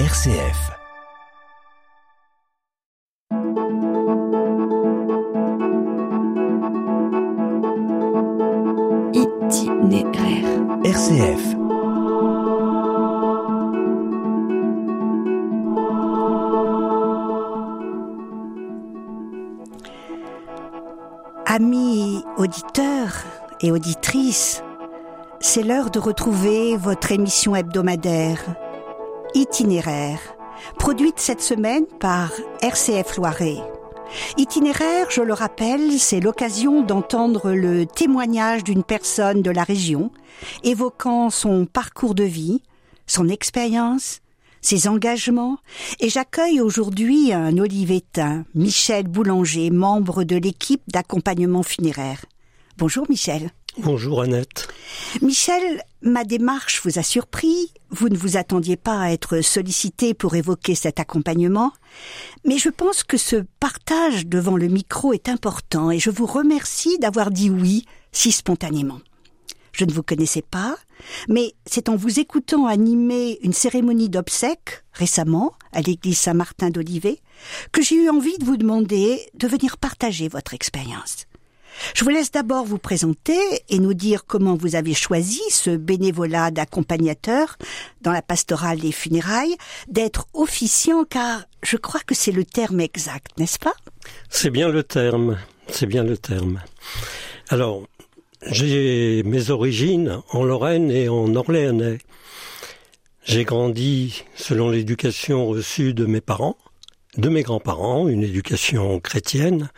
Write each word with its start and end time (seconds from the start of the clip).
RCF. 0.00 0.72
Itinéraire. 9.14 10.48
RCF. 10.82 11.54
Amis 21.46 22.24
auditeurs 22.36 23.14
et 23.60 23.70
auditrices, 23.70 24.64
c'est 25.38 25.62
l'heure 25.62 25.90
de 25.90 26.00
retrouver 26.00 26.76
votre 26.76 27.12
émission 27.12 27.54
hebdomadaire 27.54 28.56
Itinéraire, 29.36 30.20
produite 30.78 31.18
cette 31.18 31.40
semaine 31.40 31.86
par 31.98 32.30
RCF 32.62 33.16
Loiret. 33.16 33.56
Itinéraire, 34.36 35.10
je 35.10 35.22
le 35.22 35.32
rappelle, 35.32 35.98
c'est 35.98 36.20
l'occasion 36.20 36.82
d'entendre 36.82 37.50
le 37.50 37.84
témoignage 37.84 38.62
d'une 38.62 38.84
personne 38.84 39.42
de 39.42 39.50
la 39.50 39.64
région, 39.64 40.12
évoquant 40.62 41.30
son 41.30 41.66
parcours 41.66 42.14
de 42.14 42.22
vie, 42.22 42.62
son 43.08 43.28
expérience, 43.28 44.20
ses 44.60 44.86
engagements, 44.86 45.58
et 45.98 46.08
j'accueille 46.08 46.60
aujourd'hui 46.60 47.32
un 47.32 47.58
olivetain, 47.58 48.44
Michel 48.54 49.08
Boulanger, 49.08 49.70
membre 49.70 50.22
de 50.22 50.36
l'équipe 50.36 50.82
d'accompagnement 50.86 51.64
funéraire. 51.64 52.24
Bonjour 52.76 53.06
Michel. 53.08 53.50
Bonjour 53.78 54.22
Annette. 54.22 54.66
Michel, 55.22 55.82
ma 56.02 56.24
démarche 56.24 56.82
vous 56.82 56.98
a 56.98 57.04
surpris. 57.04 57.72
Vous 57.90 58.08
ne 58.08 58.16
vous 58.16 58.36
attendiez 58.36 58.76
pas 58.76 58.98
à 58.98 59.10
être 59.10 59.42
sollicité 59.42 60.12
pour 60.12 60.34
évoquer 60.34 60.74
cet 60.74 60.98
accompagnement. 60.98 61.72
Mais 62.44 62.58
je 62.58 62.70
pense 62.70 63.04
que 63.04 63.16
ce 63.16 63.44
partage 63.60 64.26
devant 64.26 64.56
le 64.56 64.66
micro 64.66 65.12
est 65.12 65.28
important 65.28 65.92
et 65.92 66.00
je 66.00 66.10
vous 66.10 66.26
remercie 66.26 66.98
d'avoir 66.98 67.30
dit 67.30 67.48
oui 67.48 67.84
si 68.10 68.32
spontanément. 68.32 69.00
Je 69.70 69.84
ne 69.84 69.92
vous 69.92 70.02
connaissais 70.02 70.42
pas, 70.42 70.76
mais 71.28 71.54
c'est 71.66 71.88
en 71.88 71.94
vous 71.94 72.18
écoutant 72.18 72.66
animer 72.66 73.38
une 73.42 73.52
cérémonie 73.52 74.08
d'obsèques 74.08 74.84
récemment 74.92 75.52
à 75.72 75.80
l'église 75.80 76.18
Saint-Martin 76.18 76.70
d'Olivet 76.70 77.20
que 77.70 77.82
j'ai 77.82 77.96
eu 77.96 78.08
envie 78.08 78.38
de 78.38 78.44
vous 78.44 78.56
demander 78.56 79.20
de 79.34 79.46
venir 79.46 79.76
partager 79.78 80.26
votre 80.26 80.54
expérience. 80.54 81.26
Je 81.94 82.04
vous 82.04 82.10
laisse 82.10 82.30
d'abord 82.30 82.64
vous 82.64 82.78
présenter 82.78 83.38
et 83.68 83.78
nous 83.78 83.94
dire 83.94 84.26
comment 84.26 84.54
vous 84.54 84.76
avez 84.76 84.94
choisi 84.94 85.40
ce 85.50 85.70
bénévolat 85.76 86.50
d'accompagnateur 86.50 87.56
dans 88.00 88.12
la 88.12 88.22
pastorale 88.22 88.80
des 88.80 88.92
funérailles, 88.92 89.56
d'être 89.88 90.26
officiant 90.34 91.04
car 91.04 91.44
je 91.62 91.76
crois 91.76 92.00
que 92.00 92.14
c'est 92.14 92.32
le 92.32 92.44
terme 92.44 92.80
exact, 92.80 93.38
n'est-ce 93.38 93.58
pas? 93.58 93.74
C'est 94.28 94.50
bien 94.50 94.68
le 94.68 94.82
terme, 94.82 95.38
c'est 95.68 95.86
bien 95.86 96.04
le 96.04 96.16
terme. 96.16 96.60
Alors, 97.48 97.86
j'ai 98.46 99.22
mes 99.24 99.50
origines 99.50 100.20
en 100.30 100.44
Lorraine 100.44 100.90
et 100.90 101.08
en 101.08 101.34
Orléanais. 101.34 101.98
J'ai 103.24 103.44
grandi 103.44 104.24
selon 104.36 104.68
l'éducation 104.68 105.46
reçue 105.46 105.94
de 105.94 106.04
mes 106.04 106.20
parents, 106.20 106.58
de 107.16 107.30
mes 107.30 107.42
grands-parents, 107.42 108.06
une 108.08 108.22
éducation 108.22 109.00
chrétienne, 109.00 109.70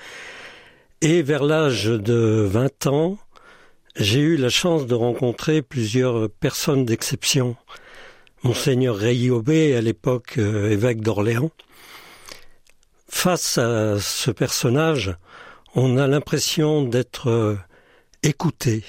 et 1.01 1.23
vers 1.23 1.45
l'âge 1.45 1.85
de 1.87 2.47
20 2.49 2.87
ans, 2.87 3.19
j'ai 3.97 4.21
eu 4.21 4.37
la 4.37 4.49
chance 4.51 4.87
de 4.87 4.95
rencontrer 4.95 5.63
plusieurs 5.63 6.29
personnes 6.31 6.85
d'exception. 6.85 7.57
Monseigneur 8.43 8.97
Rayobé, 8.97 9.75
à 9.77 9.81
l'époque 9.81 10.35
euh, 10.39 10.71
évêque 10.71 11.01
d'Orléans. 11.01 11.51
Face 13.09 13.59
à 13.59 13.99
ce 14.01 14.31
personnage, 14.31 15.15
on 15.75 15.97
a 15.97 16.07
l'impression 16.07 16.83
d'être 16.83 17.29
euh, 17.29 17.57
écouté. 18.23 18.85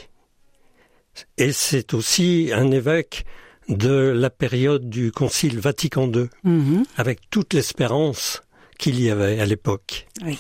Et 1.38 1.52
c'est 1.52 1.94
aussi 1.94 2.52
un 2.54 2.72
évêque 2.72 3.26
de 3.70 3.90
la 4.16 4.30
période 4.30 4.90
du 4.90 5.12
Concile 5.12 5.60
Vatican 5.60 6.12
II, 6.12 6.30
Mhm. 6.44 6.84
avec 6.96 7.30
toute 7.30 7.54
l'espérance 7.54 8.42
qu'il 8.78 9.00
y 9.02 9.10
avait 9.10 9.40
à 9.40 9.46
l'époque. 9.46 10.08
Oui. 10.24 10.38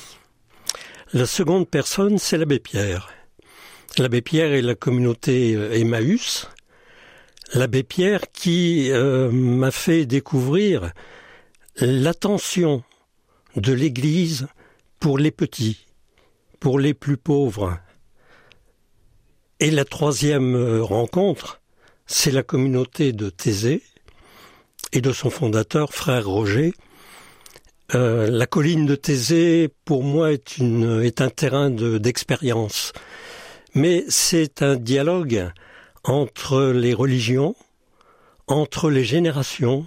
La 1.13 1.25
seconde 1.25 1.69
personne, 1.69 2.17
c'est 2.17 2.37
l'abbé 2.37 2.59
Pierre. 2.59 3.09
L'abbé 3.97 4.21
Pierre 4.21 4.51
est 4.51 4.61
la 4.61 4.75
communauté 4.75 5.55
euh, 5.55 5.71
Emmaüs. 5.71 6.49
L'abbé 7.53 7.83
Pierre 7.83 8.29
qui 8.33 8.91
euh, 8.91 9.31
m'a 9.31 9.71
fait 9.71 10.05
découvrir 10.05 10.91
l'attention 11.77 12.83
de 13.55 13.71
l'Église 13.71 14.47
pour 14.99 15.17
les 15.17 15.31
petits, 15.31 15.85
pour 16.59 16.77
les 16.77 16.93
plus 16.93 17.15
pauvres. 17.15 17.79
Et 19.61 19.71
la 19.71 19.85
troisième 19.85 20.55
euh, 20.55 20.83
rencontre, 20.83 21.61
c'est 22.05 22.31
la 22.31 22.43
communauté 22.43 23.13
de 23.13 23.29
Thésée 23.29 23.81
et 24.91 24.99
de 24.99 25.13
son 25.13 25.29
fondateur, 25.29 25.93
frère 25.93 26.27
Roger, 26.27 26.73
euh, 27.95 28.29
la 28.29 28.45
colline 28.47 28.85
de 28.85 28.95
Thésée, 28.95 29.69
pour 29.85 30.03
moi, 30.03 30.33
est, 30.33 30.57
une, 30.57 31.01
est 31.03 31.21
un 31.21 31.29
terrain 31.29 31.69
de- 31.69 31.97
d'expérience. 31.97 32.91
Mais 33.73 34.03
c'est 34.09 34.61
un 34.61 34.75
dialogue 34.75 35.51
entre 36.03 36.71
les 36.71 36.93
religions, 36.93 37.55
entre 38.47 38.89
les 38.89 39.03
générations. 39.03 39.85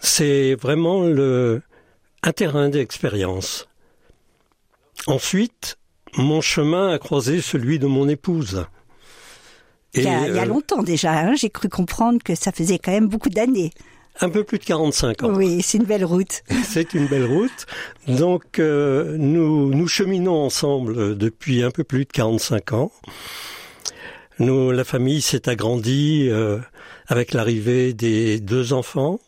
C'est 0.00 0.54
vraiment 0.54 1.02
le, 1.02 1.62
un 2.22 2.32
terrain 2.32 2.68
d'expérience. 2.68 3.68
Ensuite, 5.06 5.78
mon 6.16 6.40
chemin 6.40 6.90
a 6.90 6.98
croisé 6.98 7.40
celui 7.40 7.78
de 7.78 7.86
mon 7.86 8.08
épouse. 8.08 8.66
Il 9.94 10.02
y 10.02 10.06
a, 10.08 10.28
il 10.28 10.34
y 10.34 10.38
a 10.38 10.42
euh, 10.42 10.44
longtemps 10.44 10.82
déjà, 10.82 11.12
hein, 11.12 11.34
j'ai 11.34 11.48
cru 11.50 11.68
comprendre 11.68 12.22
que 12.22 12.34
ça 12.34 12.52
faisait 12.52 12.78
quand 12.78 12.92
même 12.92 13.08
beaucoup 13.08 13.30
d'années. 13.30 13.70
Un 14.20 14.28
peu 14.28 14.44
plus 14.44 14.58
de 14.58 14.64
45 14.64 15.22
ans. 15.22 15.30
Oui, 15.34 15.62
c'est 15.62 15.78
une 15.78 15.84
belle 15.84 16.04
route. 16.04 16.42
C'est 16.64 16.94
une 16.94 17.06
belle 17.06 17.24
route. 17.24 17.66
Donc 18.06 18.58
euh, 18.58 19.16
nous, 19.18 19.74
nous 19.74 19.88
cheminons 19.88 20.42
ensemble 20.42 21.16
depuis 21.16 21.62
un 21.62 21.70
peu 21.70 21.84
plus 21.84 22.04
de 22.04 22.12
45 22.12 22.72
ans. 22.72 22.92
Nous, 24.38 24.70
la 24.70 24.84
famille 24.84 25.20
s'est 25.20 25.48
agrandie 25.48 26.28
euh, 26.30 26.58
avec 27.08 27.32
l'arrivée 27.32 27.92
des 27.92 28.38
deux 28.38 28.72
enfants, 28.72 29.18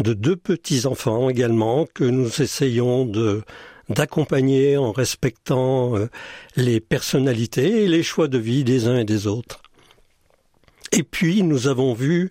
de 0.00 0.12
deux 0.12 0.36
petits-enfants 0.36 1.28
également, 1.28 1.86
que 1.92 2.04
nous 2.04 2.42
essayons 2.42 3.04
de 3.04 3.42
d'accompagner 3.88 4.76
en 4.76 4.92
respectant 4.92 5.96
euh, 5.96 6.08
les 6.54 6.78
personnalités 6.80 7.82
et 7.82 7.88
les 7.88 8.04
choix 8.04 8.28
de 8.28 8.38
vie 8.38 8.62
des 8.62 8.86
uns 8.86 8.98
et 8.98 9.04
des 9.04 9.26
autres. 9.26 9.62
Et 10.92 11.02
puis 11.02 11.42
nous 11.42 11.66
avons 11.66 11.92
vu 11.92 12.30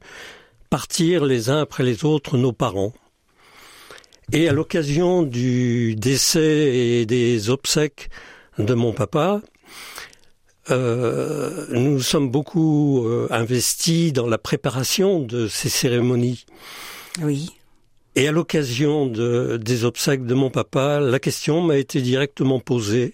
partir 0.70 1.26
les 1.26 1.50
uns 1.50 1.62
après 1.62 1.84
les 1.84 2.06
autres 2.06 2.38
nos 2.38 2.54
parents. 2.54 2.94
Et 4.32 4.48
à 4.48 4.54
l'occasion 4.54 5.24
du 5.24 5.96
décès 5.96 6.76
et 6.78 7.06
des 7.06 7.50
obsèques 7.50 8.10
de 8.60 8.74
mon 8.76 8.94
papa, 8.94 9.42
euh, 10.70 11.66
nous 11.72 12.00
sommes 12.02 12.30
beaucoup 12.30 13.06
euh, 13.06 13.28
investis 13.32 14.14
dans 14.14 14.28
la 14.28 14.38
préparation 14.38 15.20
de 15.20 15.48
ces 15.48 15.70
cérémonies. 15.70 16.46
Oui. 17.22 17.50
Et 18.16 18.28
à 18.28 18.32
l'occasion 18.32 19.08
de, 19.08 19.58
des 19.58 19.86
obsèques 19.86 20.26
de 20.26 20.34
mon 20.34 20.50
papa, 20.50 21.00
la 21.00 21.20
question 21.20 21.62
m'a 21.62 21.78
été 21.78 22.02
directement 22.02 22.60
posée 22.60 23.14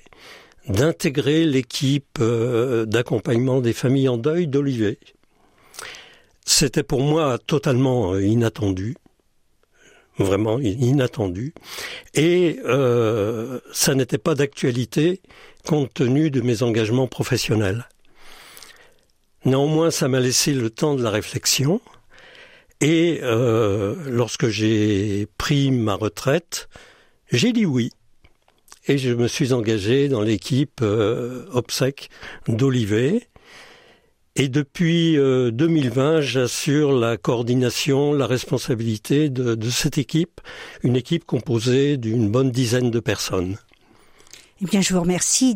d'intégrer 0.67 1.45
l'équipe 1.45 2.17
euh, 2.19 2.85
d'accompagnement 2.85 3.61
des 3.61 3.73
familles 3.73 4.09
en 4.09 4.17
deuil 4.17 4.47
d'Olivet. 4.47 4.97
C'était 6.45 6.83
pour 6.83 7.01
moi 7.01 7.37
totalement 7.39 8.13
euh, 8.13 8.23
inattendu, 8.23 8.95
vraiment 10.17 10.59
inattendu, 10.59 11.53
et 12.13 12.59
euh, 12.65 13.59
ça 13.73 13.95
n'était 13.95 14.17
pas 14.19 14.35
d'actualité 14.35 15.21
compte 15.65 15.93
tenu 15.93 16.29
de 16.29 16.41
mes 16.41 16.63
engagements 16.63 17.07
professionnels. 17.07 17.89
Néanmoins, 19.43 19.91
ça 19.91 20.07
m'a 20.07 20.19
laissé 20.19 20.53
le 20.53 20.69
temps 20.69 20.95
de 20.95 21.03
la 21.03 21.09
réflexion, 21.09 21.81
et 22.81 23.19
euh, 23.23 23.95
lorsque 24.07 24.47
j'ai 24.47 25.27
pris 25.37 25.71
ma 25.71 25.95
retraite, 25.95 26.69
j'ai 27.31 27.53
dit 27.53 27.65
oui. 27.65 27.91
Et 28.87 28.99
je 28.99 29.11
me 29.11 29.27
suis 29.27 29.51
engagé 29.51 30.09
dans 30.09 30.21
l'équipe 30.21 30.81
euh, 30.83 31.45
obsèque 31.51 32.09
d'Olivet. 32.47 33.27
Et 34.37 34.49
depuis 34.49 35.17
euh, 35.17 35.49
2020, 35.51 36.19
j'assure 36.19 36.91
la 36.91 37.15
coordination, 37.15 38.11
la 38.11 38.27
responsabilité 38.27 39.29
de, 39.29 39.55
de 39.55 39.69
cette 39.69 39.97
équipe, 39.97 40.41
une 40.83 40.97
équipe 40.97 41.23
composée 41.25 41.95
d'une 41.95 42.29
bonne 42.29 42.51
dizaine 42.51 42.91
de 42.91 42.99
personnes. 42.99 43.57
Eh 44.61 44.65
bien, 44.65 44.81
je 44.81 44.93
vous 44.93 44.99
remercie 44.99 45.55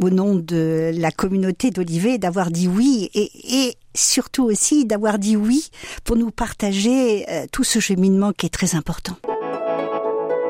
au 0.00 0.10
nom 0.10 0.34
de 0.34 0.90
la 0.96 1.12
communauté 1.12 1.70
d'Olivet 1.70 2.18
d'avoir 2.18 2.50
dit 2.50 2.66
oui 2.66 3.08
et, 3.14 3.30
et 3.44 3.74
surtout 3.94 4.44
aussi 4.44 4.84
d'avoir 4.84 5.20
dit 5.20 5.36
oui 5.36 5.70
pour 6.02 6.16
nous 6.16 6.32
partager 6.32 7.24
euh, 7.30 7.46
tout 7.52 7.64
ce 7.64 7.78
cheminement 7.78 8.32
qui 8.32 8.46
est 8.46 8.50
très 8.50 8.74
important. 8.74 9.16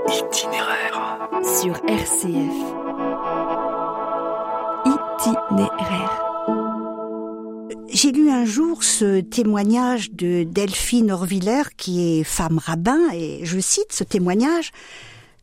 Itinéraire 0.09 1.19
sur 1.61 1.77
RCF. 1.87 2.57
Itinéraire. 4.87 6.32
J'ai 7.95 8.11
lu 8.11 8.31
un 8.31 8.47
jour 8.47 8.85
ce 8.85 9.21
témoignage 9.21 10.13
de 10.13 10.45
Delphine 10.45 11.11
Orviller, 11.11 11.65
qui 11.77 12.01
est 12.21 12.25
femme 12.25 12.57
rabbin, 12.57 12.99
et 13.13 13.45
je 13.45 13.61
cite 13.61 13.93
ce 13.93 14.03
témoignage 14.03 14.73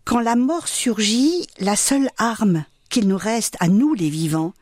Quand 0.03 0.19
la 0.19 0.35
mort 0.35 0.67
surgit, 0.67 1.45
la 1.59 1.75
seule 1.75 2.09
arme 2.17 2.65
qu'il 2.89 3.07
nous 3.07 3.17
reste 3.17 3.55
à 3.59 3.67
nous 3.67 3.93
les 3.93 4.09
vivants, 4.09 4.55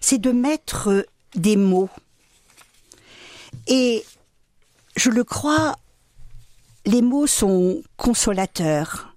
c'est 0.00 0.20
de 0.20 0.30
mettre 0.30 1.04
des 1.34 1.56
mots. 1.56 1.88
Et 3.66 4.04
je 4.94 5.10
le 5.10 5.24
crois, 5.24 5.74
les 6.86 7.02
mots 7.02 7.26
sont 7.26 7.82
consolateurs. 7.96 9.16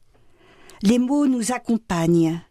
Les 0.81 0.98
mots 0.98 1.27
nous 1.27 1.51
accompagnent. 1.51 2.42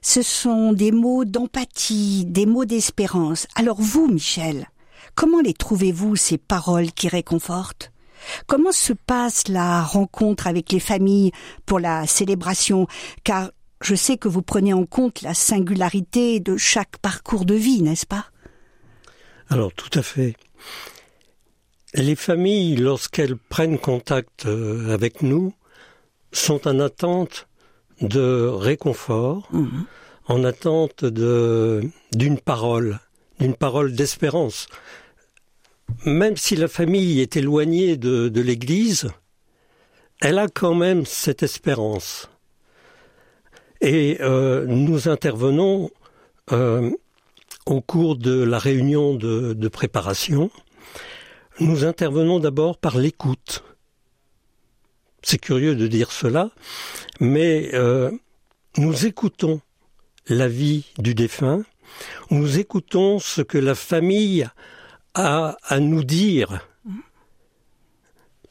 Ce 0.00 0.22
sont 0.22 0.72
des 0.72 0.90
mots 0.90 1.26
d'empathie, 1.26 2.24
des 2.24 2.46
mots 2.46 2.64
d'espérance. 2.64 3.46
Alors 3.56 3.78
vous, 3.78 4.08
Michel, 4.08 4.68
comment 5.14 5.40
les 5.40 5.54
trouvez-vous, 5.54 6.16
ces 6.16 6.38
paroles 6.38 6.92
qui 6.92 7.08
réconfortent? 7.08 7.92
Comment 8.46 8.72
se 8.72 8.92
passe 8.92 9.48
la 9.48 9.82
rencontre 9.82 10.46
avec 10.46 10.70
les 10.72 10.80
familles 10.80 11.32
pour 11.66 11.80
la 11.80 12.06
célébration? 12.06 12.86
Car 13.24 13.50
je 13.82 13.94
sais 13.94 14.16
que 14.16 14.28
vous 14.28 14.42
prenez 14.42 14.72
en 14.72 14.86
compte 14.86 15.22
la 15.22 15.34
singularité 15.34 16.40
de 16.40 16.56
chaque 16.56 16.98
parcours 16.98 17.44
de 17.44 17.54
vie, 17.54 17.82
n'est-ce 17.82 18.06
pas? 18.06 18.26
Alors 19.48 19.72
tout 19.72 19.90
à 19.98 20.02
fait. 20.02 20.36
Les 21.94 22.16
familles, 22.16 22.76
lorsqu'elles 22.76 23.36
prennent 23.36 23.78
contact 23.78 24.46
euh, 24.46 24.94
avec 24.94 25.22
nous, 25.22 25.52
sont 26.32 26.66
en 26.66 26.80
attente 26.80 27.48
de 28.00 28.46
réconfort, 28.46 29.48
mmh. 29.52 29.68
en 30.28 30.44
attente 30.44 31.04
de 31.04 31.82
d'une 32.14 32.38
parole, 32.38 32.98
d'une 33.40 33.54
parole 33.54 33.92
d'espérance. 33.92 34.68
Même 36.04 36.36
si 36.36 36.56
la 36.56 36.68
famille 36.68 37.20
est 37.20 37.36
éloignée 37.36 37.96
de, 37.96 38.40
l'Église, 38.40 39.10
elle 40.20 40.38
a 40.38 40.48
quand 40.48 40.74
même 40.74 41.06
cette 41.06 41.42
espérance. 41.42 42.30
Et 43.80 44.18
euh, 44.20 44.64
nous 44.66 45.08
intervenons 45.08 45.90
euh, 46.52 46.90
au 47.66 47.80
cours 47.80 48.16
de 48.16 48.42
la 48.42 48.58
réunion 48.58 49.14
de, 49.14 49.52
de 49.54 49.68
préparation. 49.68 50.50
Nous 51.60 51.84
intervenons 51.84 52.38
d'abord 52.38 52.78
par 52.78 52.98
l'écoute. 52.98 53.64
C'est 55.22 55.38
curieux 55.38 55.76
de 55.76 55.86
dire 55.86 56.10
cela, 56.10 56.50
mais 57.20 57.70
euh, 57.74 58.10
nous 58.76 59.06
écoutons 59.06 59.60
la 60.28 60.48
vie 60.48 60.86
du 60.98 61.14
défunt, 61.14 61.62
nous 62.30 62.58
écoutons 62.58 63.18
ce 63.18 63.42
que 63.42 63.58
la 63.58 63.74
famille 63.74 64.48
a 65.14 65.56
à 65.64 65.80
nous 65.80 66.04
dire, 66.04 66.66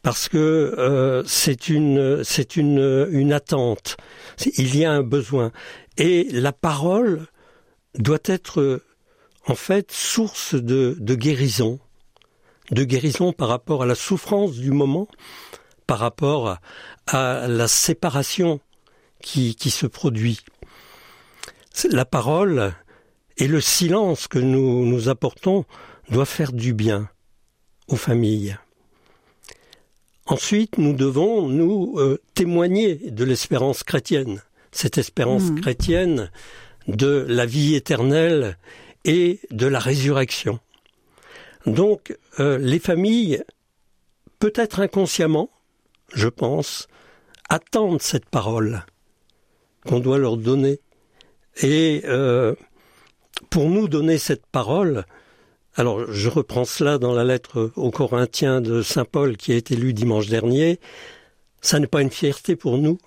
parce 0.01 0.29
que 0.29 0.37
euh, 0.37 1.23
c'est 1.25 1.69
une 1.69 2.23
c'est 2.23 2.55
une 2.55 3.07
une 3.11 3.33
attente, 3.33 3.97
il 4.57 4.75
y 4.75 4.85
a 4.85 4.91
un 4.91 5.03
besoin, 5.03 5.51
et 5.97 6.27
la 6.31 6.51
parole 6.51 7.27
doit 7.95 8.19
être 8.25 8.81
en 9.47 9.55
fait 9.55 9.91
source 9.91 10.55
de, 10.55 10.95
de 10.99 11.15
guérison, 11.15 11.79
de 12.71 12.83
guérison 12.83 13.33
par 13.33 13.49
rapport 13.49 13.83
à 13.83 13.85
la 13.85 13.95
souffrance 13.95 14.53
du 14.53 14.71
moment, 14.71 15.07
par 15.87 15.99
rapport 15.99 16.57
à 17.07 17.47
la 17.47 17.67
séparation 17.67 18.59
qui, 19.21 19.55
qui 19.55 19.71
se 19.71 19.87
produit. 19.87 20.41
La 21.89 22.05
parole 22.05 22.73
et 23.37 23.47
le 23.47 23.61
silence 23.61 24.27
que 24.27 24.39
nous 24.39 24.85
nous 24.85 25.09
apportons 25.09 25.65
doivent 26.11 26.29
faire 26.29 26.51
du 26.51 26.73
bien 26.73 27.09
aux 27.87 27.95
familles. 27.95 28.57
Ensuite, 30.27 30.77
nous 30.77 30.93
devons 30.93 31.47
nous 31.47 31.95
euh, 31.97 32.21
témoigner 32.35 32.95
de 32.95 33.23
l'espérance 33.23 33.83
chrétienne, 33.83 34.41
cette 34.71 34.97
espérance 34.97 35.49
mmh. 35.51 35.61
chrétienne 35.61 36.31
de 36.87 37.25
la 37.27 37.45
vie 37.45 37.75
éternelle 37.75 38.57
et 39.03 39.39
de 39.49 39.67
la 39.67 39.79
résurrection. 39.79 40.59
Donc, 41.65 42.15
euh, 42.39 42.57
les 42.57 42.79
familles, 42.79 43.43
peut-être 44.39 44.79
inconsciemment, 44.79 45.49
je 46.13 46.27
pense, 46.27 46.87
attendent 47.49 48.01
cette 48.01 48.29
parole 48.29 48.85
qu'on 49.85 49.99
doit 49.99 50.17
leur 50.17 50.37
donner. 50.37 50.79
Et 51.61 52.01
euh, 52.05 52.55
pour 53.49 53.69
nous 53.69 53.87
donner 53.87 54.17
cette 54.17 54.45
parole, 54.45 55.05
alors 55.75 56.11
je 56.11 56.29
reprends 56.29 56.65
cela 56.65 56.97
dans 56.97 57.13
la 57.13 57.23
lettre 57.23 57.71
aux 57.75 57.91
Corinthiens 57.91 58.61
de 58.61 58.81
Saint 58.81 59.05
Paul 59.05 59.37
qui 59.37 59.53
a 59.53 59.55
été 59.55 59.75
lue 59.75 59.93
dimanche 59.93 60.27
dernier, 60.27 60.79
ça 61.61 61.79
n'est 61.79 61.87
pas 61.87 62.01
une 62.01 62.11
fierté 62.11 62.55
pour 62.55 62.77
nous, 62.77 62.97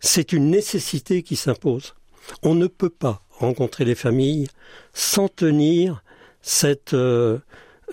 c'est 0.00 0.32
une 0.32 0.50
nécessité 0.50 1.22
qui 1.22 1.36
s'impose. 1.36 1.94
On 2.42 2.54
ne 2.54 2.66
peut 2.66 2.90
pas 2.90 3.22
rencontrer 3.30 3.84
les 3.84 3.94
familles 3.94 4.48
sans 4.92 5.28
tenir 5.28 6.02
cette, 6.42 6.94
euh, 6.94 7.38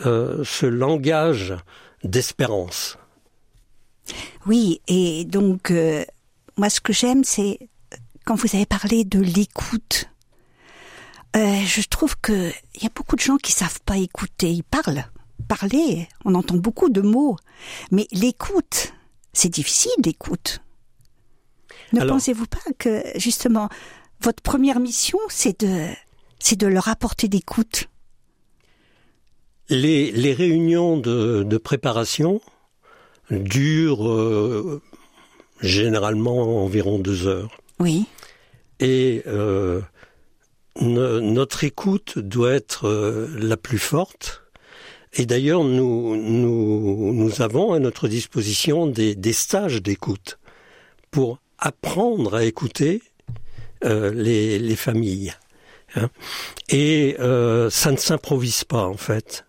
euh, 0.05 0.43
ce 0.43 0.65
langage 0.65 1.55
d'espérance. 2.03 2.97
Oui, 4.45 4.81
et 4.87 5.25
donc, 5.25 5.71
euh, 5.71 6.03
moi, 6.57 6.69
ce 6.69 6.79
que 6.79 6.93
j'aime, 6.93 7.23
c'est 7.23 7.59
quand 8.25 8.35
vous 8.35 8.55
avez 8.55 8.65
parlé 8.65 9.03
de 9.03 9.19
l'écoute. 9.19 10.09
Euh, 11.35 11.59
je 11.65 11.81
trouve 11.87 12.15
que 12.21 12.51
il 12.75 12.83
y 12.83 12.85
a 12.85 12.91
beaucoup 12.95 13.15
de 13.15 13.21
gens 13.21 13.37
qui 13.37 13.51
savent 13.51 13.81
pas 13.85 13.97
écouter. 13.97 14.51
Ils 14.51 14.63
parlent, 14.63 15.05
parler. 15.47 16.07
On 16.23 16.35
entend 16.35 16.55
beaucoup 16.55 16.89
de 16.89 17.01
mots, 17.01 17.35
mais 17.91 18.07
l'écoute, 18.11 18.93
c'est 19.33 19.49
difficile 19.49 19.91
l'écoute. 20.03 20.61
Ne 21.93 22.05
pensez-vous 22.05 22.47
pas 22.47 22.71
que 22.77 23.03
justement 23.15 23.69
votre 24.21 24.41
première 24.41 24.79
mission, 24.79 25.19
c'est 25.29 25.61
de, 25.61 25.87
c'est 26.39 26.57
de 26.57 26.67
leur 26.67 26.87
apporter 26.87 27.27
d'écoute. 27.27 27.89
Les, 29.69 30.11
les 30.11 30.33
réunions 30.33 30.97
de, 30.97 31.43
de 31.43 31.57
préparation, 31.57 32.41
dure 33.31 34.07
euh, 34.07 34.81
généralement 35.61 36.63
environ 36.63 36.99
deux 36.99 37.27
heures. 37.27 37.57
Oui. 37.79 38.05
Et 38.79 39.23
euh, 39.27 39.81
notre 40.81 41.63
écoute 41.63 42.19
doit 42.19 42.53
être 42.53 42.87
euh, 42.87 43.27
la 43.37 43.57
plus 43.57 43.79
forte. 43.79 44.43
Et 45.13 45.25
d'ailleurs, 45.25 45.63
nous, 45.63 46.17
nous, 46.17 47.13
nous 47.13 47.41
avons 47.41 47.71
à 47.73 47.79
notre 47.79 48.07
disposition 48.07 48.85
des, 48.85 49.15
des 49.15 49.33
stages 49.33 49.81
d'écoute 49.81 50.37
pour 51.11 51.39
apprendre 51.57 52.35
à 52.35 52.43
écouter 52.43 53.01
euh, 53.85 54.11
les, 54.11 54.59
les, 54.59 54.75
familles. 54.75 55.33
Hein. 55.95 56.09
Et 56.69 57.15
euh, 57.19 57.69
ça 57.69 57.91
ne 57.91 57.97
s'improvise 57.97 58.65
pas, 58.65 58.85
en 58.85 58.97
fait. 58.97 59.45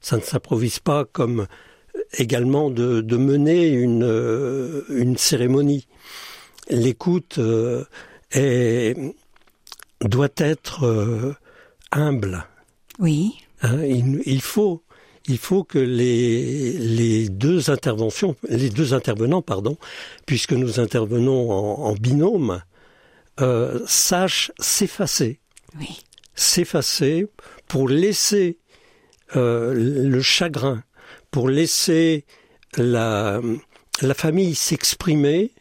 Ça 0.00 0.16
ne 0.16 0.22
s'improvise 0.22 0.80
pas 0.80 1.04
comme 1.04 1.46
également 2.18 2.70
de, 2.70 3.00
de 3.00 3.16
mener 3.16 3.68
une, 3.68 4.04
euh, 4.04 4.82
une 4.88 5.16
cérémonie. 5.16 5.86
L'écoute 6.68 7.38
euh, 7.38 7.84
est, 8.32 8.96
doit 10.08 10.28
être 10.36 10.84
euh, 10.84 11.34
humble. 11.92 12.46
Oui. 12.98 13.34
Hein, 13.62 13.82
il, 13.84 14.22
il, 14.26 14.40
faut 14.40 14.82
il 15.26 15.38
faut 15.38 15.64
que 15.64 15.78
les, 15.78 16.72
les 16.72 17.28
deux 17.28 17.70
interventions, 17.70 18.36
les 18.48 18.70
deux 18.70 18.94
intervenants, 18.94 19.42
pardon, 19.42 19.78
puisque 20.26 20.52
nous 20.52 20.80
intervenons 20.80 21.50
en, 21.50 21.90
en 21.90 21.94
binôme, 21.94 22.62
euh, 23.40 23.80
sachent 23.86 24.52
s'effacer. 24.58 25.40
Oui. 25.78 26.00
S'effacer 26.34 27.26
pour 27.68 27.88
laisser 27.88 28.58
euh, 29.36 29.72
le 29.74 30.20
chagrin, 30.20 30.82
pour 31.30 31.48
laisser 31.48 32.24
la, 32.76 33.40
la 34.02 34.14
famille 34.14 34.54
s'exprimer 34.54 35.52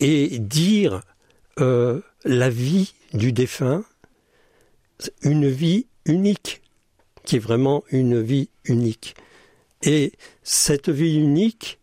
et 0.00 0.38
dire 0.38 1.02
euh, 1.60 2.00
la 2.24 2.48
vie 2.48 2.94
du 3.12 3.32
défunt, 3.32 3.84
une 5.22 5.48
vie 5.48 5.86
unique, 6.04 6.62
qui 7.24 7.36
est 7.36 7.40
vraiment 7.40 7.84
une 7.90 8.20
vie 8.20 8.50
unique. 8.64 9.14
Et 9.82 10.12
cette 10.42 10.88
vie 10.88 11.16
unique 11.16 11.79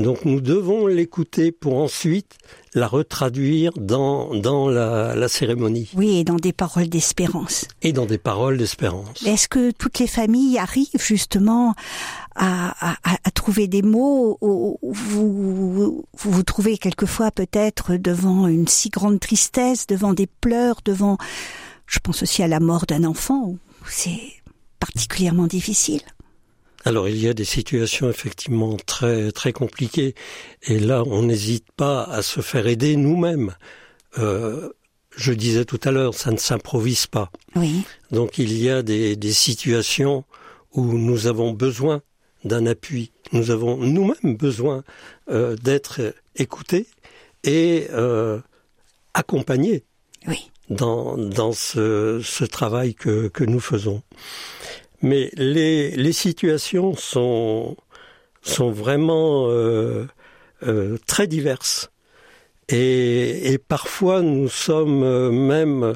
Donc 0.00 0.24
nous 0.24 0.40
devons 0.40 0.86
l'écouter 0.86 1.52
pour 1.52 1.76
ensuite 1.78 2.38
la 2.74 2.86
retraduire 2.86 3.72
dans, 3.76 4.34
dans 4.34 4.68
la, 4.68 5.14
la 5.14 5.28
cérémonie. 5.28 5.90
Oui, 5.94 6.18
et 6.18 6.24
dans 6.24 6.36
des 6.36 6.52
paroles 6.52 6.88
d'espérance. 6.88 7.66
Et 7.82 7.92
dans 7.92 8.06
des 8.06 8.18
paroles 8.18 8.56
d'espérance. 8.56 9.22
Est-ce 9.26 9.48
que 9.48 9.72
toutes 9.72 9.98
les 9.98 10.06
familles 10.06 10.58
arrivent 10.58 10.88
justement 10.98 11.74
à, 12.34 12.92
à, 12.92 12.96
à 13.24 13.30
trouver 13.30 13.68
des 13.68 13.82
mots 13.82 14.38
où 14.40 14.78
vous, 14.82 16.06
vous 16.14 16.30
vous 16.30 16.42
trouvez 16.42 16.78
quelquefois 16.78 17.30
peut-être 17.30 17.96
devant 17.96 18.46
une 18.46 18.68
si 18.68 18.88
grande 18.88 19.20
tristesse, 19.20 19.86
devant 19.86 20.14
des 20.14 20.26
pleurs, 20.26 20.80
devant, 20.84 21.18
je 21.86 21.98
pense 21.98 22.22
aussi 22.22 22.42
à 22.42 22.48
la 22.48 22.60
mort 22.60 22.86
d'un 22.86 23.04
enfant, 23.04 23.42
où 23.48 23.58
c'est 23.86 24.20
particulièrement 24.78 25.46
difficile 25.46 26.00
alors 26.84 27.08
il 27.08 27.16
y 27.20 27.28
a 27.28 27.34
des 27.34 27.44
situations 27.44 28.08
effectivement 28.08 28.76
très 28.76 29.32
très 29.32 29.52
compliquées 29.52 30.14
et 30.62 30.78
là 30.78 31.02
on 31.06 31.22
n'hésite 31.22 31.66
pas 31.76 32.04
à 32.04 32.22
se 32.22 32.40
faire 32.40 32.66
aider 32.66 32.96
nous-mêmes. 32.96 33.54
Euh, 34.18 34.70
je 35.16 35.32
disais 35.32 35.64
tout 35.64 35.80
à 35.84 35.90
l'heure, 35.90 36.14
ça 36.14 36.30
ne 36.30 36.36
s'improvise 36.38 37.06
pas. 37.06 37.30
Oui. 37.56 37.82
Donc 38.10 38.38
il 38.38 38.56
y 38.56 38.70
a 38.70 38.82
des, 38.82 39.16
des 39.16 39.32
situations 39.32 40.24
où 40.72 40.84
nous 40.96 41.26
avons 41.26 41.52
besoin 41.52 42.00
d'un 42.44 42.64
appui, 42.66 43.12
nous 43.32 43.50
avons 43.50 43.76
nous-mêmes 43.76 44.36
besoin 44.36 44.82
euh, 45.30 45.56
d'être 45.56 46.14
écoutés 46.36 46.86
et 47.44 47.88
euh, 47.92 48.38
accompagnés 49.14 49.84
Oui. 50.26 50.50
dans, 50.70 51.18
dans 51.18 51.52
ce, 51.52 52.20
ce 52.24 52.44
travail 52.44 52.94
que, 52.94 53.28
que 53.28 53.44
nous 53.44 53.60
faisons. 53.60 54.02
Mais 55.02 55.30
les, 55.34 55.90
les 55.92 56.12
situations 56.12 56.94
sont, 56.94 57.76
sont 58.42 58.70
vraiment 58.70 59.48
euh, 59.48 60.06
euh, 60.62 60.98
très 61.06 61.26
diverses. 61.26 61.90
Et, 62.68 63.58
parfois 63.66 64.22
nous 64.22 64.48
sommes 64.48 65.02
euh, 65.02 65.30
même 65.30 65.94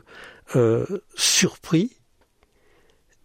surpris 1.15 1.97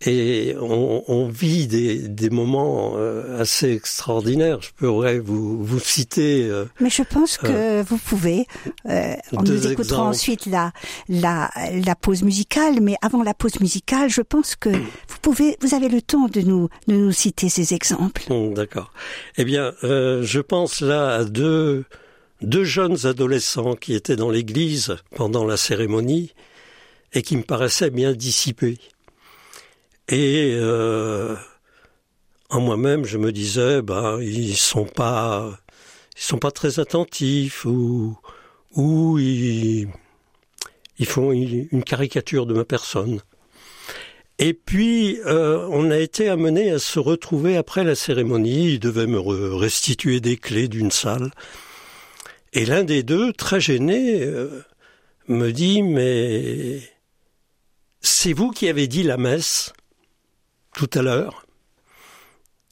et 0.06 0.56
on, 0.62 1.04
on 1.08 1.28
vit 1.28 1.68
des, 1.68 2.08
des 2.08 2.30
moments 2.30 2.94
euh, 2.96 3.40
assez 3.42 3.72
extraordinaires. 3.74 4.62
Je 4.62 4.70
pourrais 4.78 5.20
vous, 5.20 5.64
vous 5.64 5.80
citer. 5.80 6.44
euh, 6.50 6.66
Mais 6.80 6.90
je 6.90 7.04
pense 7.04 7.38
que 7.38 7.82
vous 7.84 7.98
pouvez. 7.98 8.46
euh, 8.88 9.14
on 9.34 9.42
nous 9.44 9.68
écoutera 9.68 9.74
exemples. 9.98 10.02
ensuite 10.10 10.46
la, 10.46 10.72
la, 11.10 11.52
la 11.86 11.96
pause 11.96 12.24
musicale, 12.24 12.80
mais 12.82 12.96
avant 13.02 13.24
la 13.24 13.34
pause 13.34 13.60
musicale, 13.60 14.10
je 14.10 14.22
pense 14.22 14.56
que 14.56 14.70
vous 14.70 15.18
pouvez, 15.22 15.58
vous 15.62 15.74
avez 15.74 15.90
le 15.90 16.02
temps 16.02 16.28
de 16.28 16.42
nous, 16.42 16.70
de 16.88 16.94
nous 16.96 17.12
citer 17.12 17.50
ces 17.50 17.74
exemples. 17.74 18.24
Hum, 18.32 18.54
D'accord. 18.54 18.94
Eh 19.38 19.44
bien, 19.44 19.74
euh, 19.84 20.24
je 20.24 20.40
pense 20.40 20.80
là 20.82 21.10
à 21.16 21.24
deux, 21.26 21.84
deux 22.42 22.64
jeunes 22.64 23.06
adolescents 23.06 23.76
qui 23.76 23.94
étaient 23.94 24.16
dans 24.16 24.30
l'église 24.30 24.96
pendant 25.16 25.46
la 25.46 25.58
cérémonie 25.58 26.32
et 27.14 27.22
qui 27.22 27.36
me 27.36 27.44
paraissaient 27.44 27.90
bien 27.90 28.14
dissipés. 28.14 28.78
Et 30.10 30.56
euh, 30.56 31.36
en 32.50 32.60
moi-même, 32.62 33.06
je 33.06 33.18
me 33.18 33.32
disais, 33.32 33.82
ben, 33.82 34.20
ils 34.22 34.58
sont 34.58 34.86
pas, 34.86 35.60
ils 36.18 36.24
sont 36.24 36.40
pas 36.40 36.52
très 36.52 36.80
attentifs 36.80 37.66
ou 37.66 38.18
ou 38.76 39.18
ils, 39.20 39.88
ils 40.98 41.06
font 41.06 41.32
une 41.32 41.84
caricature 41.84 42.46
de 42.46 42.54
ma 42.54 42.66
personne. 42.66 43.22
Et 44.38 44.54
puis, 44.54 45.20
euh, 45.26 45.68
on 45.70 45.92
a 45.92 45.98
été 45.98 46.30
amené 46.30 46.72
à 46.72 46.80
se 46.80 46.98
retrouver 47.00 47.58
après 47.58 47.84
la 47.84 47.96
cérémonie. 47.96 48.74
Ils 48.74 48.80
devaient 48.80 49.08
me 49.08 49.20
re- 49.20 49.56
restituer 49.56 50.22
des 50.22 50.38
clés 50.38 50.68
d'une 50.68 50.92
salle. 50.92 51.32
Et 52.54 52.66
l'un 52.66 52.84
des 52.84 53.04
deux, 53.04 53.34
très 53.34 53.60
gêné, 53.60 54.24
euh, 54.24 54.64
me 55.28 55.52
dit, 55.52 55.84
mais 55.84 56.80
c'est 58.02 58.34
vous 58.34 58.52
qui 58.52 58.70
avez 58.70 58.88
dit 58.88 59.04
la 59.04 59.18
messe? 59.18 59.74
Tout 60.76 60.90
à 60.94 61.02
l'heure 61.02 61.46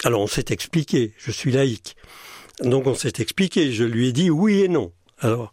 Alors 0.03 0.21
on 0.21 0.27
s'est 0.27 0.45
expliqué, 0.49 1.13
je 1.17 1.31
suis 1.31 1.51
laïque. 1.51 1.95
Donc 2.61 2.87
on 2.87 2.95
s'est 2.95 3.13
expliqué, 3.19 3.71
je 3.71 3.83
lui 3.83 4.07
ai 4.07 4.11
dit 4.13 4.29
oui 4.29 4.61
et 4.61 4.67
non. 4.67 4.91
Alors, 5.19 5.51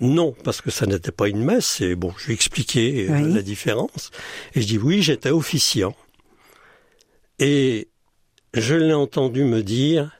non, 0.00 0.32
parce 0.44 0.60
que 0.60 0.70
ça 0.70 0.86
n'était 0.86 1.12
pas 1.12 1.28
une 1.28 1.42
messe, 1.42 1.80
et 1.80 1.94
bon, 1.94 2.12
je 2.18 2.26
lui 2.26 2.32
ai 2.32 2.34
expliqué 2.34 3.08
euh, 3.08 3.12
Oui. 3.22 3.32
la 3.34 3.42
différence. 3.42 4.10
Et 4.54 4.60
je 4.60 4.66
dis 4.66 4.78
oui, 4.78 5.02
j'étais 5.02 5.30
officiant. 5.30 5.96
Et 7.38 7.88
je 8.54 8.74
l'ai 8.74 8.92
entendu 8.94 9.44
me 9.44 9.62
dire 9.62 10.12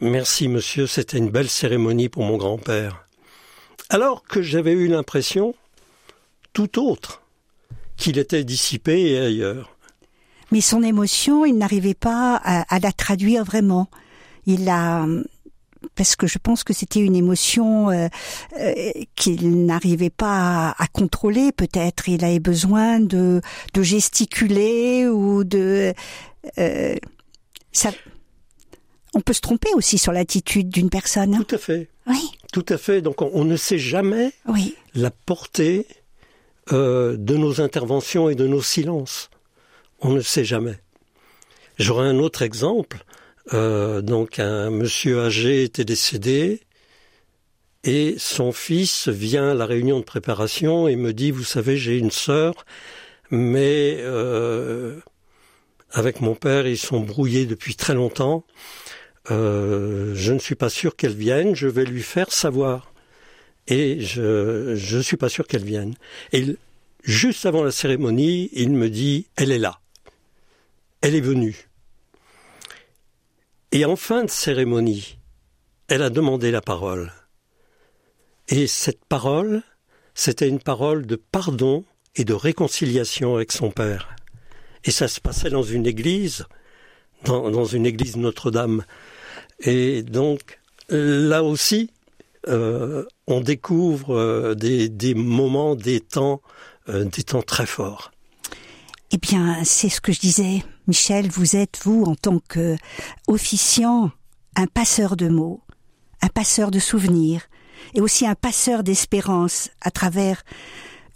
Merci 0.00 0.48
monsieur, 0.48 0.86
c'était 0.86 1.18
une 1.18 1.30
belle 1.30 1.48
cérémonie 1.50 2.08
pour 2.08 2.22
mon 2.24 2.36
grand-père. 2.38 3.04
Alors 3.90 4.22
que 4.22 4.40
j'avais 4.40 4.72
eu 4.72 4.88
l'impression, 4.88 5.54
tout 6.54 6.80
autre, 6.82 7.22
qu'il 7.96 8.16
était 8.18 8.44
dissipé 8.44 9.10
et 9.12 9.18
ailleurs. 9.18 9.76
Mais 10.52 10.60
son 10.60 10.82
émotion, 10.82 11.44
il 11.44 11.56
n'arrivait 11.56 11.94
pas 11.94 12.36
à, 12.42 12.74
à 12.74 12.78
la 12.80 12.92
traduire 12.92 13.44
vraiment. 13.44 13.88
Il 14.46 14.68
a, 14.68 15.06
parce 15.94 16.16
que 16.16 16.26
je 16.26 16.38
pense 16.38 16.64
que 16.64 16.72
c'était 16.72 17.00
une 17.00 17.14
émotion 17.14 17.90
euh, 17.90 18.08
euh, 18.58 18.74
qu'il 19.14 19.64
n'arrivait 19.64 20.10
pas 20.10 20.70
à, 20.70 20.82
à 20.82 20.86
contrôler. 20.88 21.52
Peut-être 21.52 22.08
il 22.08 22.24
avait 22.24 22.40
besoin 22.40 23.00
de, 23.00 23.40
de 23.74 23.82
gesticuler 23.82 25.06
ou 25.08 25.44
de. 25.44 25.94
euh, 26.58 26.96
ça, 27.72 27.90
on 29.14 29.20
peut 29.20 29.32
se 29.32 29.40
tromper 29.40 29.68
aussi 29.74 29.98
sur 29.98 30.12
l'attitude 30.12 30.68
d'une 30.68 30.90
personne. 30.90 31.34
hein. 31.34 31.44
Tout 31.46 31.54
à 31.54 31.58
fait, 31.58 31.88
Oui, 32.08 32.30
tout 32.52 32.66
à 32.68 32.78
fait. 32.78 33.02
Donc 33.02 33.22
on, 33.22 33.30
on 33.34 33.44
ne 33.44 33.56
sait 33.56 33.78
jamais 33.78 34.32
oui, 34.48 34.74
la 34.94 35.10
portée 35.12 35.86
de 36.72 37.36
nos 37.36 37.60
interventions 37.60 38.28
et 38.28 38.34
de 38.36 38.46
nos 38.46 38.62
silences. 38.62 39.28
On 40.00 40.10
ne 40.10 40.20
sait 40.20 40.44
jamais. 40.44 40.78
J'aurais 41.78 42.06
un 42.06 42.18
autre 42.18 42.42
exemple. 42.42 43.04
Euh, 43.52 44.00
donc 44.00 44.38
un 44.38 44.70
monsieur 44.70 45.20
âgé 45.20 45.64
était 45.64 45.84
décédé 45.84 46.60
et 47.82 48.14
son 48.18 48.52
fils 48.52 49.08
vient 49.08 49.50
à 49.50 49.54
la 49.54 49.66
réunion 49.66 49.98
de 49.98 50.04
préparation 50.04 50.86
et 50.86 50.96
me 50.96 51.12
dit, 51.12 51.30
vous 51.30 51.44
savez, 51.44 51.76
j'ai 51.76 51.96
une 51.96 52.10
sœur, 52.10 52.66
mais 53.30 53.96
euh, 54.00 55.00
avec 55.90 56.20
mon 56.20 56.34
père, 56.34 56.66
ils 56.66 56.78
sont 56.78 57.00
brouillés 57.00 57.46
depuis 57.46 57.74
très 57.74 57.94
longtemps. 57.94 58.44
Euh, 59.30 60.12
je 60.14 60.32
ne 60.32 60.38
suis 60.38 60.54
pas 60.54 60.68
sûr 60.68 60.96
qu'elle 60.96 61.14
vienne, 61.14 61.54
je 61.54 61.68
vais 61.68 61.84
lui 61.84 62.02
faire 62.02 62.32
savoir 62.32 62.92
et 63.66 64.00
je 64.00 64.74
je 64.76 64.98
suis 64.98 65.16
pas 65.16 65.28
sûr 65.28 65.46
qu'elle 65.46 65.64
vienne. 65.64 65.94
Et 66.32 66.56
juste 67.04 67.46
avant 67.46 67.62
la 67.62 67.70
cérémonie, 67.70 68.50
il 68.52 68.72
me 68.72 68.90
dit 68.90 69.28
elle 69.36 69.52
est 69.52 69.58
là, 69.58 69.80
elle 71.02 71.14
est 71.14 71.20
venue. 71.20 71.68
Et 73.72 73.84
en 73.84 73.96
fin 73.96 74.24
de 74.24 74.30
cérémonie, 74.30 75.18
elle 75.88 76.02
a 76.02 76.10
demandé 76.10 76.50
la 76.50 76.60
parole. 76.60 77.12
Et 78.48 78.66
cette 78.66 79.04
parole, 79.04 79.62
c'était 80.14 80.48
une 80.48 80.60
parole 80.60 81.06
de 81.06 81.16
pardon 81.16 81.84
et 82.16 82.24
de 82.24 82.34
réconciliation 82.34 83.36
avec 83.36 83.52
son 83.52 83.70
père. 83.70 84.16
Et 84.84 84.90
ça 84.90 85.08
se 85.08 85.20
passait 85.20 85.50
dans 85.50 85.62
une 85.62 85.86
église, 85.86 86.46
dans, 87.24 87.64
une 87.64 87.86
église 87.86 88.16
Notre-Dame. 88.16 88.84
Et 89.60 90.02
donc, 90.02 90.58
là 90.88 91.44
aussi, 91.44 91.90
euh, 92.48 93.04
on 93.26 93.40
découvre 93.40 94.16
euh, 94.16 94.54
des, 94.54 94.88
des 94.88 95.14
moments, 95.14 95.76
des 95.76 96.00
temps, 96.00 96.40
euh, 96.88 97.04
des 97.04 97.22
temps 97.22 97.42
très 97.42 97.66
forts. 97.66 98.10
Eh 99.12 99.18
bien, 99.18 99.64
c'est 99.64 99.88
ce 99.88 100.00
que 100.00 100.12
je 100.12 100.20
disais. 100.20 100.62
Michel, 100.86 101.28
vous 101.28 101.56
êtes, 101.56 101.80
vous, 101.82 102.04
en 102.04 102.14
tant 102.14 102.38
que 102.38 102.76
officiant, 103.26 104.12
un 104.54 104.66
passeur 104.66 105.16
de 105.16 105.28
mots, 105.28 105.60
un 106.22 106.28
passeur 106.28 106.70
de 106.70 106.78
souvenirs, 106.78 107.42
et 107.94 108.00
aussi 108.00 108.24
un 108.26 108.36
passeur 108.36 108.84
d'espérance 108.84 109.70
à 109.80 109.90
travers 109.90 110.42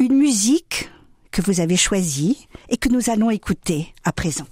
une 0.00 0.14
musique 0.14 0.90
que 1.30 1.40
vous 1.42 1.60
avez 1.60 1.76
choisie 1.76 2.48
et 2.68 2.76
que 2.76 2.88
nous 2.88 3.10
allons 3.10 3.30
écouter 3.30 3.94
à 4.02 4.12
présent. 4.12 4.46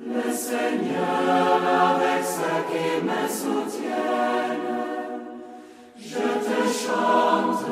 Le 0.00 0.32
Seigneur 0.32 1.62
avec 1.96 2.24
ceux 2.24 2.64
qui 2.70 3.04
me. 3.04 3.16
Je 6.08 6.14
te 6.14 6.58
chante, 6.84 7.64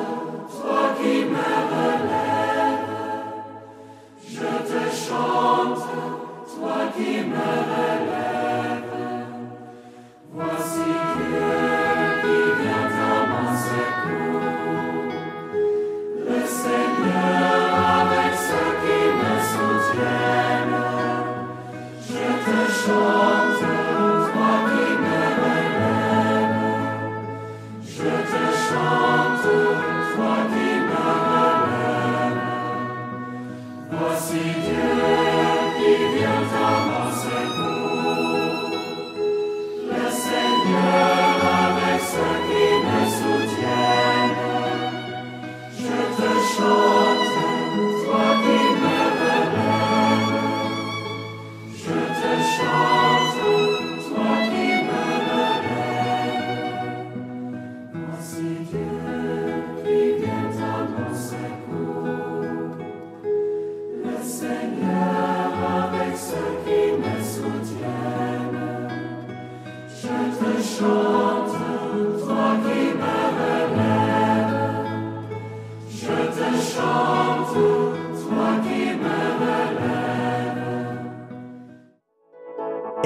toi 0.50 0.82
qui 0.98 1.16
me 1.24 1.50
relèves, 1.70 2.90
je 4.28 4.50
te 4.70 4.82
chante, 5.06 5.84
toi 6.52 6.80
qui 6.96 7.12
me 7.30 7.48
relèves, 7.70 8.90
voici 10.32 10.90
Dieu 11.14 11.54
qui 12.22 12.38
vient 12.60 12.88
dans 12.98 13.24
mon 13.30 13.50
secours, 13.68 14.50
le 16.28 16.40
Seigneur 16.60 17.62
avec 18.00 18.32
ceux 18.46 18.72
qui 18.82 19.00
me 19.20 19.32
soutiennent, 19.52 20.82
je 22.08 22.24
te 22.44 22.72
chante. 22.82 23.23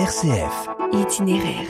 RCF. 0.09 0.69
Itinéraire. 0.95 1.67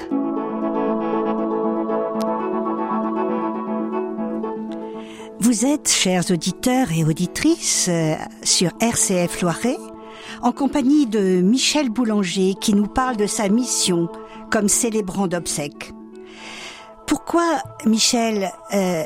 Vous 5.40 5.66
êtes, 5.66 5.88
chers 5.88 6.30
auditeurs 6.30 6.92
et 6.96 7.02
auditrices, 7.02 7.88
euh, 7.88 8.14
sur 8.44 8.70
RCF 8.80 9.42
Loiret, 9.42 9.76
en 10.40 10.52
compagnie 10.52 11.06
de 11.06 11.40
Michel 11.40 11.90
Boulanger 11.90 12.54
qui 12.60 12.74
nous 12.74 12.86
parle 12.86 13.16
de 13.16 13.26
sa 13.26 13.48
mission 13.48 14.08
comme 14.52 14.68
célébrant 14.68 15.26
d'obsèques. 15.26 15.92
Pourquoi, 17.08 17.60
Michel, 17.86 18.52
euh, 18.72 19.02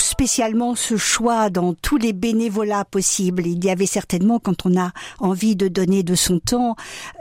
spécialement 0.00 0.74
ce 0.74 0.96
choix 0.96 1.50
dans 1.50 1.74
tous 1.74 1.96
les 1.96 2.12
bénévolats 2.12 2.84
possibles. 2.84 3.46
Il 3.46 3.64
y 3.64 3.70
avait 3.70 3.86
certainement, 3.86 4.38
quand 4.38 4.66
on 4.66 4.78
a 4.78 4.92
envie 5.18 5.56
de 5.56 5.68
donner 5.68 6.02
de 6.02 6.14
son 6.14 6.38
temps, 6.38 6.76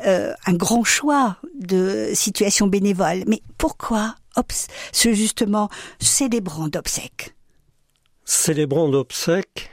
euh, 0.05 0.33
un 0.45 0.53
grand 0.53 0.83
choix 0.83 1.37
de 1.59 2.11
situations 2.13 2.67
bénévoles. 2.67 3.23
Mais 3.27 3.41
pourquoi 3.57 4.15
ce 4.91 5.13
justement 5.13 5.69
célébrant 5.99 6.67
d'obsèques? 6.67 7.35
Célébrant 8.25 8.89
d'obsèques 8.89 9.69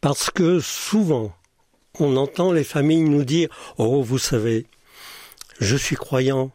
parce 0.00 0.30
que 0.30 0.60
souvent 0.60 1.32
on 1.98 2.16
entend 2.16 2.52
les 2.52 2.64
familles 2.64 3.02
nous 3.02 3.24
dire 3.24 3.48
Oh, 3.78 4.02
vous 4.02 4.18
savez, 4.18 4.66
je 5.60 5.76
suis 5.76 5.96
croyant, 5.96 6.50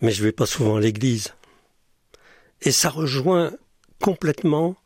mais 0.00 0.12
je 0.12 0.22
vais 0.22 0.32
pas 0.32 0.46
souvent 0.46 0.76
à 0.76 0.80
l'église. 0.80 1.34
Et 2.62 2.72
ça 2.72 2.90
rejoint 2.90 3.52
complètement 4.00 4.76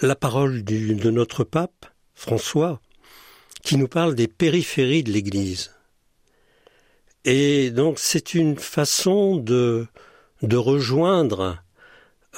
la 0.00 0.14
parole 0.14 0.62
de 0.64 1.10
notre 1.10 1.44
pape, 1.44 1.86
François, 2.14 2.80
qui 3.62 3.76
nous 3.76 3.88
parle 3.88 4.14
des 4.14 4.28
périphéries 4.28 5.02
de 5.02 5.12
l'Église. 5.12 5.72
Et 7.24 7.70
donc 7.70 7.98
c'est 7.98 8.34
une 8.34 8.56
façon 8.56 9.36
de, 9.36 9.86
de 10.42 10.56
rejoindre 10.56 11.58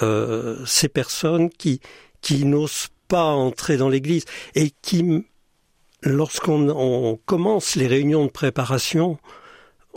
euh, 0.03 0.65
ces 0.65 0.89
personnes 0.89 1.51
qui, 1.51 1.81
qui 2.23 2.45
n'osent 2.45 2.89
pas 3.09 3.25
entrer 3.25 3.77
dans 3.77 3.89
l'Église 3.89 4.25
et 4.55 4.73
qui, 4.83 5.27
lorsqu'on 6.03 7.19
commence 7.27 7.77
les 7.77 7.87
réunions 7.87 8.25
de 8.25 8.31
préparation, 8.31 9.19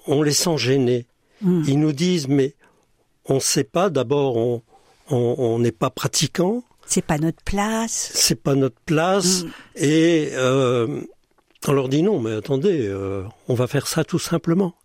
on 0.07 0.23
les 0.23 0.33
sent 0.33 0.57
gênés. 0.57 1.05
Hmm. 1.41 1.63
Ils 1.67 1.79
nous 1.79 1.93
disent 1.93 2.27
mais 2.27 2.55
on 3.25 3.35
ne 3.35 3.39
sait 3.39 3.63
pas, 3.63 3.89
d'abord 3.89 4.35
on, 4.35 4.61
on 5.11 5.59
n'est 5.59 5.71
pas 5.71 5.89
pratiquant. 5.89 6.63
C'est 6.85 7.05
pas 7.05 7.17
notre 7.17 7.41
place. 7.43 8.11
C'est 8.13 8.41
pas 8.41 8.55
notre 8.55 8.79
place. 8.85 9.43
Mm. 9.43 9.49
Et 9.77 10.29
euh, 10.33 11.01
on 11.67 11.71
leur 11.73 11.89
dit 11.89 12.03
non, 12.03 12.19
mais 12.19 12.33
attendez, 12.33 12.87
euh, 12.87 13.23
on 13.47 13.53
va 13.53 13.67
faire 13.67 13.87
ça 13.87 14.03
tout 14.03 14.19
simplement. 14.19 14.75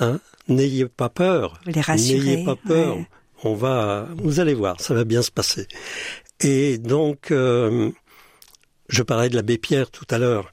Hein? 0.00 0.20
N'ayez 0.48 0.86
pas 0.86 1.08
peur. 1.08 1.60
Les 1.66 1.80
N'ayez 1.96 2.44
pas 2.44 2.56
peur. 2.56 2.98
On 3.42 3.54
va, 3.54 4.08
vous 4.16 4.40
allez 4.40 4.54
voir, 4.54 4.80
ça 4.80 4.94
va 4.94 5.04
bien 5.04 5.22
se 5.22 5.30
passer. 5.30 5.66
Et 6.40 6.78
donc, 6.78 7.30
euh, 7.30 7.90
je 8.88 9.02
parlais 9.02 9.28
de 9.28 9.36
l'abbé 9.36 9.58
Pierre 9.58 9.90
tout 9.90 10.06
à 10.10 10.18
l'heure, 10.18 10.50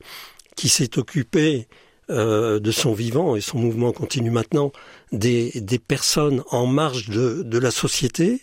qui 0.56 0.69
s'est 0.69 0.97
occupé 0.97 1.67
euh, 2.10 2.60
de 2.60 2.71
son 2.71 2.93
vivant 2.93 3.36
et 3.36 3.41
son 3.41 3.58
mouvement 3.58 3.93
continue 3.93 4.32
maintenant 4.32 4.71
des, 5.12 5.51
des 5.56 5.80
personnes 5.80 6.43
en 6.51 6.65
marge 6.65 7.10
de, 7.10 7.43
de 7.43 7.58
la 7.58 7.71
société, 7.71 8.41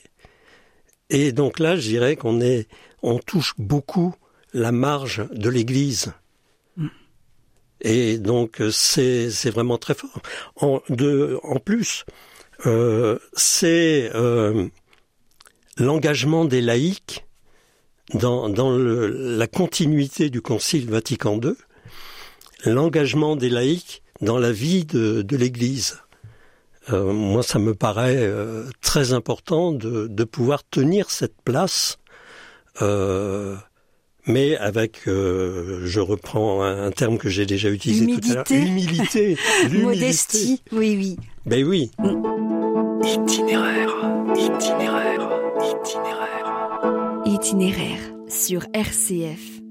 et 1.10 1.32
donc 1.32 1.58
là, 1.58 1.76
je 1.76 1.88
dirais 1.88 2.16
qu'on 2.16 2.40
est, 2.40 2.68
on 3.02 3.18
touche 3.18 3.54
beaucoup 3.58 4.14
la 4.52 4.72
marge 4.72 5.26
de 5.32 5.48
l'Église. 5.48 6.12
Et 7.80 8.18
donc 8.18 8.60
c'est 8.72 9.30
c'est 9.30 9.50
vraiment 9.50 9.78
très 9.78 9.94
fort. 9.94 10.20
En, 10.56 10.82
de, 10.88 11.38
en 11.44 11.60
plus, 11.60 12.04
euh, 12.66 13.18
c'est 13.34 14.10
euh, 14.14 14.66
l'engagement 15.76 16.44
des 16.44 16.60
laïcs 16.60 17.24
dans, 18.14 18.48
dans 18.48 18.76
le, 18.76 19.36
la 19.36 19.46
continuité 19.46 20.28
du 20.28 20.42
Concile 20.42 20.90
Vatican 20.90 21.40
II, 21.40 21.54
l'engagement 22.64 23.36
des 23.36 23.48
laïcs 23.50 24.02
dans 24.20 24.38
la 24.38 24.50
vie 24.50 24.84
de, 24.84 25.22
de 25.22 25.36
l'Église. 25.36 25.98
Euh, 26.90 27.12
moi, 27.12 27.42
ça 27.42 27.58
me 27.58 27.74
paraît 27.74 28.16
euh, 28.16 28.64
très 28.80 29.12
important 29.12 29.72
de, 29.72 30.06
de, 30.06 30.24
pouvoir 30.24 30.62
tenir 30.64 31.10
cette 31.10 31.40
place, 31.42 31.98
euh, 32.80 33.56
mais 34.26 34.56
avec, 34.56 35.02
je 35.06 36.00
reprends 36.00 36.62
un, 36.62 36.90
terme 36.90 37.18
que 37.18 37.28
j'ai 37.28 37.46
déjà 37.46 37.68
utilisé 37.70 38.06
tout 38.06 38.30
à 38.30 38.34
l'heure, 38.34 38.44
humilité, 38.50 39.36
modestie, 39.72 40.62
oui, 40.72 40.96
oui. 40.96 41.16
Ben 41.46 41.66
oui. 41.66 41.90
Itinéraire, 43.04 43.94
itinéraire, 44.34 45.28
itinéraire. 45.60 47.22
Itinéraire 47.26 48.00
sur 48.28 48.64
RCF. 48.74 49.67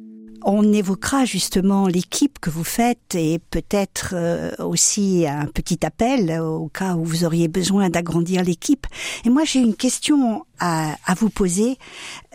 On 0.50 0.72
évoquera 0.72 1.26
justement 1.26 1.88
l'équipe 1.88 2.40
que 2.40 2.50
vous 2.50 2.64
faites 2.64 3.16
et 3.16 3.38
peut-être 3.52 4.12
euh, 4.14 4.52
aussi 4.60 5.26
un 5.28 5.46
petit 5.46 5.86
appel 5.86 6.40
au 6.40 6.70
cas 6.70 6.96
où 6.96 7.04
vous 7.04 7.26
auriez 7.26 7.50
besoin 7.50 7.90
d'agrandir 7.90 8.46
l'équipe. 8.46 8.88
Et 9.26 9.30
moi, 9.30 9.44
j'ai 9.44 9.60
une 9.60 9.76
question 9.76 10.46
à, 10.60 10.96
vous 11.18 11.30
poser. 11.30 11.78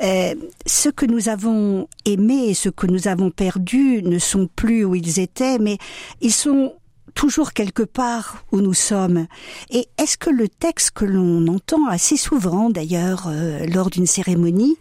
Euh, 0.02 0.34
ce 0.66 0.90
que 0.90 1.06
nous 1.06 1.30
avons 1.30 1.88
aimé 2.04 2.48
et 2.48 2.54
ce 2.54 2.68
que 2.68 2.86
nous 2.86 3.08
avons 3.08 3.30
perdu 3.30 4.02
ne 4.02 4.18
sont 4.18 4.46
plus 4.56 4.84
où 4.84 4.94
ils 4.94 5.18
étaient, 5.18 5.58
mais 5.58 5.78
ils 6.20 6.34
sont 6.34 6.74
toujours 7.14 7.52
quelque 7.52 7.82
part 7.82 8.44
où 8.52 8.60
nous 8.60 8.74
sommes. 8.74 9.26
Et 9.70 9.88
est-ce 9.98 10.16
que 10.16 10.30
le 10.30 10.48
texte 10.48 10.92
que 10.92 11.04
l'on 11.04 11.46
entend 11.48 11.86
assez 11.88 12.16
souvent 12.16 12.70
d'ailleurs 12.70 13.26
euh, 13.28 13.66
lors 13.66 13.90
d'une 13.90 14.06
cérémonie, 14.06 14.76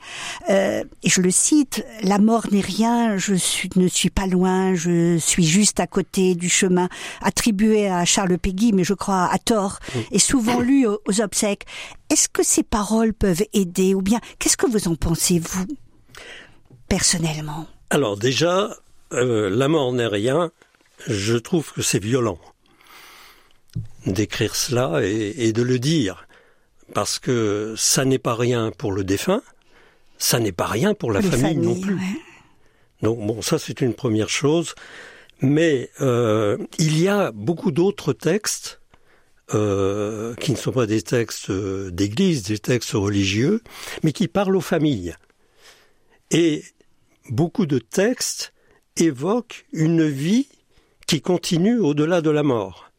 euh, 0.49 0.83
et 1.03 1.09
je 1.09 1.21
le 1.21 1.31
cite, 1.31 1.85
la 2.03 2.17
mort 2.17 2.47
n'est 2.51 2.61
rien, 2.61 3.17
je 3.17 3.33
ne 3.75 3.87
suis 3.87 4.09
pas 4.09 4.27
loin, 4.27 4.73
je 4.75 5.17
suis 5.17 5.45
juste 5.45 5.79
à 5.79 5.87
côté 5.87 6.35
du 6.35 6.49
chemin, 6.49 6.89
attribué 7.21 7.89
à 7.89 8.05
Charles 8.05 8.37
Péguy, 8.37 8.73
mais 8.73 8.83
je 8.83 8.93
crois 8.93 9.29
à 9.31 9.37
tort, 9.37 9.79
et 10.11 10.19
souvent 10.19 10.59
lu 10.59 10.87
aux, 10.87 11.21
obsèques. 11.21 11.65
Est-ce 12.09 12.29
que 12.29 12.43
ces 12.43 12.63
paroles 12.63 13.13
peuvent 13.13 13.43
aider, 13.53 13.93
ou 13.93 14.01
bien 14.01 14.19
qu'est-ce 14.39 14.57
que 14.57 14.67
vous 14.67 14.87
en 14.87 14.95
pensez 14.95 15.39
vous 15.39 15.65
personnellement? 16.87 17.67
Alors 17.89 18.17
déjà, 18.17 18.69
euh, 19.13 19.49
la 19.49 19.67
mort 19.67 19.93
n'est 19.93 20.07
rien 20.07 20.51
je 21.07 21.35
trouve 21.35 21.71
que 21.73 21.81
c'est 21.81 21.99
violent 21.99 22.39
d'écrire 24.05 24.55
cela 24.55 25.01
et, 25.03 25.53
de 25.53 25.61
le 25.61 25.79
dire, 25.79 26.27
parce 26.93 27.19
que 27.19 27.75
ça 27.77 28.03
n'est 28.05 28.19
pas 28.19 28.35
rien 28.35 28.71
pour 28.71 28.91
le 28.91 29.03
défunt, 29.03 29.41
ça 30.17 30.39
n'est 30.39 30.51
pas 30.51 30.65
rien 30.65 30.93
pour 30.93 31.11
la 31.11 31.21
famille 31.21 31.57
non 31.57 31.79
plus. 31.79 31.97
Donc 33.01 33.19
bon, 33.25 33.41
ça 33.41 33.57
c'est 33.59 33.81
une 33.81 33.93
première 33.93 34.29
chose, 34.29 34.75
mais 35.39 35.89
euh, 36.01 36.57
il 36.77 36.99
y 36.99 37.07
a 37.07 37.31
beaucoup 37.31 37.71
d'autres 37.71 38.13
textes 38.13 38.81
euh, 39.53 40.35
qui 40.35 40.51
ne 40.51 40.57
sont 40.57 40.71
pas 40.71 40.85
des 40.85 41.01
textes 41.01 41.51
d'église, 41.51 42.43
des 42.43 42.59
textes 42.59 42.91
religieux, 42.91 43.61
mais 44.03 44.11
qui 44.11 44.27
parlent 44.27 44.55
aux 44.55 44.61
familles. 44.61 45.15
Et 46.29 46.63
beaucoup 47.29 47.65
de 47.65 47.79
textes 47.79 48.53
évoquent 48.97 49.65
une 49.73 50.07
vie 50.07 50.47
qui 51.11 51.19
continue 51.19 51.77
au-delà 51.77 52.21
de 52.21 52.29
la 52.29 52.41
mort. 52.41 52.89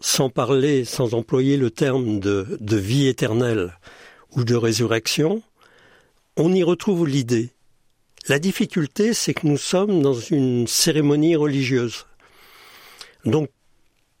Sans 0.00 0.28
parler, 0.28 0.84
sans 0.84 1.14
employer 1.14 1.56
le 1.56 1.70
terme 1.70 2.18
de, 2.18 2.58
de 2.58 2.76
vie 2.76 3.06
éternelle 3.06 3.78
ou 4.32 4.42
de 4.42 4.56
résurrection, 4.56 5.40
on 6.36 6.52
y 6.52 6.64
retrouve 6.64 7.06
l'idée. 7.06 7.50
La 8.26 8.40
difficulté, 8.40 9.14
c'est 9.14 9.34
que 9.34 9.46
nous 9.46 9.56
sommes 9.56 10.02
dans 10.02 10.14
une 10.14 10.66
cérémonie 10.66 11.36
religieuse. 11.36 12.06
Donc, 13.24 13.50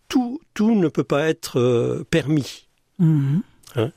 tout, 0.06 0.40
tout 0.54 0.76
ne 0.76 0.86
peut 0.86 1.02
pas 1.02 1.26
être 1.26 1.58
euh, 1.58 2.04
permis. 2.08 2.68
Mhm. 3.00 3.42
Hein 3.74 3.90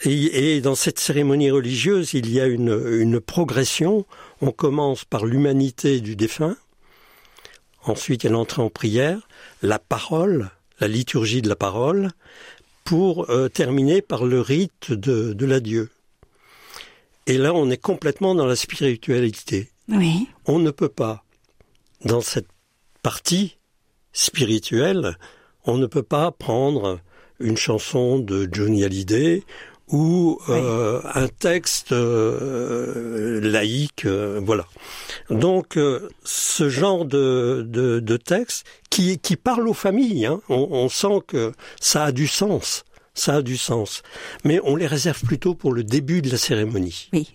et, 0.00 0.56
et, 0.56 0.60
dans 0.60 0.74
cette 0.74 0.98
cérémonie 0.98 1.52
religieuse, 1.52 2.12
il 2.12 2.28
y 2.28 2.40
a 2.40 2.46
une, 2.46 2.76
une 2.90 3.20
progression. 3.20 4.04
On 4.40 4.50
commence 4.50 5.04
par 5.04 5.26
l'humanité 5.26 6.00
du 6.00 6.16
défunt. 6.16 6.56
Ensuite, 7.84 8.24
il 8.24 8.26
y 8.26 8.30
a 8.30 8.32
l'entrée 8.32 8.62
en 8.62 8.70
prière, 8.70 9.28
la 9.62 9.78
parole, 9.78 10.50
la 10.80 10.88
liturgie 10.88 11.42
de 11.42 11.48
la 11.48 11.56
parole, 11.56 12.10
pour 12.84 13.30
euh, 13.30 13.48
terminer 13.48 14.02
par 14.02 14.24
le 14.24 14.40
rite 14.40 14.92
de, 14.92 15.32
de 15.32 15.46
l'adieu. 15.46 15.90
Et 17.26 17.38
là, 17.38 17.54
on 17.54 17.70
est 17.70 17.80
complètement 17.80 18.34
dans 18.34 18.46
la 18.46 18.56
spiritualité. 18.56 19.70
Oui. 19.88 20.28
On 20.46 20.58
ne 20.58 20.70
peut 20.70 20.88
pas, 20.88 21.24
dans 22.04 22.20
cette 22.20 22.48
partie 23.02 23.56
spirituelle, 24.12 25.16
on 25.64 25.76
ne 25.78 25.86
peut 25.86 26.02
pas 26.02 26.30
prendre 26.32 27.00
une 27.38 27.56
chanson 27.56 28.18
de 28.18 28.48
Johnny 28.50 28.84
Hallyday 28.84 29.44
ou 29.92 30.40
euh, 30.48 31.02
un 31.14 31.28
texte 31.28 31.92
euh, 31.92 33.40
laïque, 33.42 34.06
euh, 34.06 34.40
voilà. 34.42 34.66
Donc 35.28 35.76
euh, 35.76 36.08
ce 36.24 36.70
genre 36.70 37.04
de, 37.04 37.64
de, 37.68 38.00
de, 38.00 38.16
texte 38.16 38.66
qui, 38.88 39.18
qui 39.18 39.36
parle 39.36 39.68
aux 39.68 39.74
familles, 39.74 40.24
hein, 40.24 40.40
on, 40.48 40.66
on, 40.70 40.88
sent 40.88 41.20
que 41.28 41.52
ça 41.78 42.04
a 42.04 42.12
du 42.12 42.26
sens, 42.26 42.84
ça 43.12 43.36
a 43.36 43.42
du 43.42 43.58
sens, 43.58 44.02
mais 44.44 44.60
on 44.64 44.76
les 44.76 44.86
réserve 44.86 45.20
plutôt 45.20 45.54
pour 45.54 45.72
le 45.72 45.84
début 45.84 46.22
de 46.22 46.30
la 46.30 46.38
cérémonie. 46.38 47.10
Oui. 47.12 47.28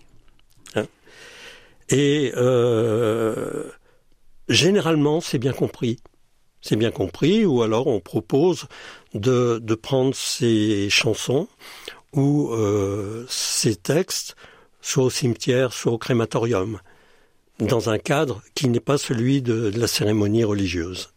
Hein 0.74 0.86
Et 1.90 2.32
euh, 2.36 3.70
généralement, 4.48 5.20
c'est 5.20 5.38
bien 5.38 5.52
compris. 5.52 6.00
C'est 6.60 6.74
bien 6.74 6.90
compris, 6.90 7.46
ou 7.46 7.62
alors 7.62 7.86
on 7.86 8.00
propose 8.00 8.66
de, 9.14 9.60
de 9.62 9.74
prendre 9.76 10.12
ces 10.12 10.90
chansons 10.90 11.46
ou 12.12 12.50
euh, 12.50 13.26
ces 13.28 13.76
textes 13.76 14.36
soit 14.80 15.04
au 15.04 15.10
cimetière, 15.10 15.72
soit 15.72 15.92
au 15.92 15.98
crématorium, 15.98 16.80
dans 17.58 17.90
un 17.90 17.98
cadre 17.98 18.42
qui 18.54 18.68
n'est 18.68 18.80
pas 18.80 18.98
celui 18.98 19.42
de, 19.42 19.70
de, 19.70 19.80
la 19.80 19.86
cérémonie 19.86 20.44
religieuse. 20.44 21.12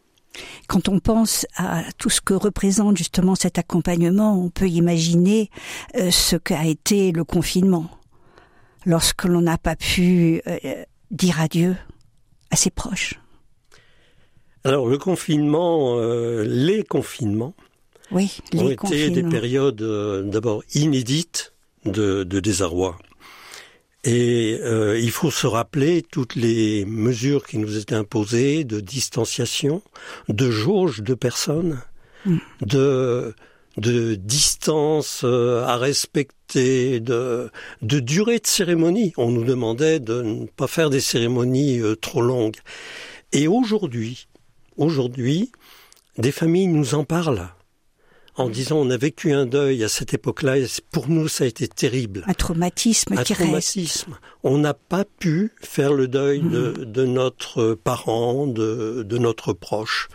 Quand 0.68 0.88
on 0.90 1.00
pense 1.00 1.46
à 1.56 1.84
tout 1.98 2.10
ce 2.10 2.22
que 2.22 2.34
représente 2.34 2.98
justement 2.98 3.36
cet 3.36 3.58
accompagnement, 3.58 4.34
on 4.34 4.50
peut 4.50 4.70
imaginer 4.70 5.50
euh, 5.96 6.10
ce 6.10 6.36
qu'a 6.36 6.66
été 6.66 7.12
le 7.12 7.24
confinement, 7.24 7.90
lorsque 8.86 9.26
l'on 9.26 9.42
n'a 9.42 9.58
pas 9.58 9.76
pu 9.76 10.42
euh, 10.48 10.86
dire 11.12 11.42
adieu 11.42 11.76
à 12.50 12.56
ses 12.56 12.70
proches. 12.70 13.20
Alors 14.64 14.88
le 14.88 14.98
confinement, 14.98 15.98
euh, 15.98 16.44
les 16.44 16.84
confinements, 16.84 17.56
oui, 18.12 18.40
les 18.52 18.60
ont 18.60 18.70
été 18.70 19.10
des 19.10 19.24
périodes 19.24 19.82
euh, 19.82 20.24
d'abord 20.24 20.64
inédites 20.74 21.54
de, 21.86 22.24
de, 22.24 22.40
désarroi. 22.40 22.98
Et 24.04 24.60
euh, 24.62 25.00
il 25.00 25.12
faut 25.12 25.32
se 25.32 25.48
rappeler 25.48 26.02
toutes 26.02 26.36
les 26.36 26.86
mesures 26.86 27.46
qui 27.46 27.58
nous 27.58 27.78
étaient 27.78 27.96
imposées 27.96 28.64
de 28.64 28.80
distanciation, 28.80 29.82
de 30.28 30.52
jauge 30.52 31.02
de 31.02 31.14
personnes, 31.14 31.82
mm. 32.26 32.38
de 32.62 33.34
de 33.78 34.16
distance 34.16 35.22
euh, 35.24 35.64
à 35.64 35.78
respecter, 35.78 37.00
de, 37.00 37.50
de 37.82 38.02
durée 38.02 38.40
de 38.40 38.46
cérémonie. 38.48 39.14
On 39.16 39.32
nous 39.32 39.46
demandait 39.46 40.02
de 40.02 40.22
ne 40.22 40.46
pas 40.46 40.68
faire 40.68 40.90
des 40.90 41.00
cérémonies 41.00 41.82
trop 42.02 42.22
longues. 42.22 42.58
Et 43.32 43.48
aujourd'hui, 43.48 44.28
aujourd'hui, 44.76 45.54
des 46.18 46.34
familles 46.34 46.68
nous 46.68 46.96
en 46.96 47.06
parlent 47.06 47.48
en 48.36 48.50
disant 48.50 48.78
on 48.78 48.90
a 48.90 48.98
vécu 48.98 49.34
un 49.34 49.46
deuil 49.46 49.84
à 49.84 49.90
cette 49.90 50.14
époque-là 50.14 50.58
et 50.58 50.66
pour 50.92 51.10
nous 51.10 51.28
ça 51.28 51.44
a 51.44 51.48
été 51.48 51.68
terrible. 51.68 52.24
Un 52.28 52.34
traumatisme 52.34 53.18
un 53.18 53.24
qui 53.24 53.34
traumatisme. 53.34 54.12
Reste. 54.12 54.24
On 54.44 54.58
n'a 54.58 54.74
pas 54.74 55.06
pu 55.06 55.52
faire 55.62 55.94
le 55.94 56.08
deuil 56.08 56.42
mmh. 56.42 56.52
de, 56.52 56.72
de, 56.86 57.06
notre 57.06 57.74
parent, 57.74 58.48
de, 58.48 59.04
de, 59.04 59.18
notre 59.18 59.54
proche. 59.54 60.08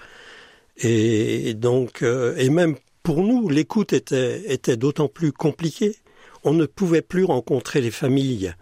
Et 0.78 1.54
donc, 1.54 2.02
euh, 2.02 2.34
et 2.36 2.50
même 2.50 2.76
pour 3.02 3.22
nous, 3.22 3.48
l'écoute 3.48 3.92
était, 3.92 4.52
était 4.52 4.76
d'autant 4.76 5.08
plus 5.08 5.32
compliquée. 5.32 5.96
On 6.44 6.52
ne 6.52 6.66
pouvait 6.66 7.02
plus 7.02 7.24
rencontrer 7.24 7.80
les 7.80 7.90
familles 7.90 8.54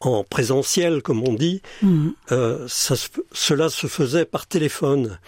en 0.00 0.24
présentiel, 0.24 1.02
comme 1.02 1.26
on 1.26 1.34
dit. 1.34 1.62
Mmh. 1.82 2.10
Euh, 2.32 2.66
ça, 2.68 2.94
cela 3.32 3.68
se 3.68 3.86
faisait 3.86 4.24
par 4.24 4.46
téléphone. 4.46 5.18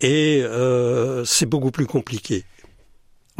Et 0.00 0.40
euh, 0.42 1.24
c'est 1.24 1.46
beaucoup 1.46 1.70
plus 1.70 1.86
compliqué. 1.86 2.44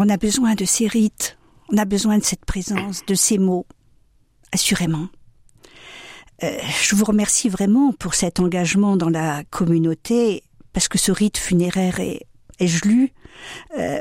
On 0.03 0.09
a 0.09 0.17
besoin 0.17 0.55
de 0.55 0.65
ces 0.65 0.87
rites, 0.87 1.37
on 1.71 1.77
a 1.77 1.85
besoin 1.85 2.17
de 2.17 2.25
cette 2.25 2.47
présence, 2.47 3.05
de 3.05 3.15
ces 3.15 3.37
mots, 3.37 3.67
assurément. 4.51 5.09
Euh, 6.43 6.59
je 6.83 6.97
vous 6.97 7.05
remercie 7.05 7.51
vraiment 7.51 7.93
pour 7.93 8.15
cet 8.15 8.41
engagement 8.41 8.97
dans 8.97 9.11
la 9.11 9.45
communauté, 9.51 10.43
parce 10.73 10.89
que 10.89 10.97
ce 10.97 11.13
rite 11.13 11.37
funéraire 11.37 12.01
est, 12.01 12.23
ai-je 12.61 12.89
lu, 12.89 13.13
euh, 13.77 14.01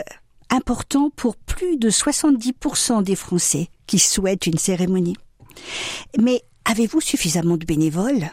important 0.50 1.10
pour 1.10 1.36
plus 1.36 1.76
de 1.76 1.90
70% 1.90 3.04
des 3.04 3.18
Français 3.18 3.68
qui 3.86 4.00
souhaitent 4.00 4.48
une 4.48 4.58
cérémonie. 4.58 5.18
Mais 6.18 6.44
avez-vous 6.64 7.02
suffisamment 7.02 7.58
de 7.58 7.66
bénévoles 7.66 8.32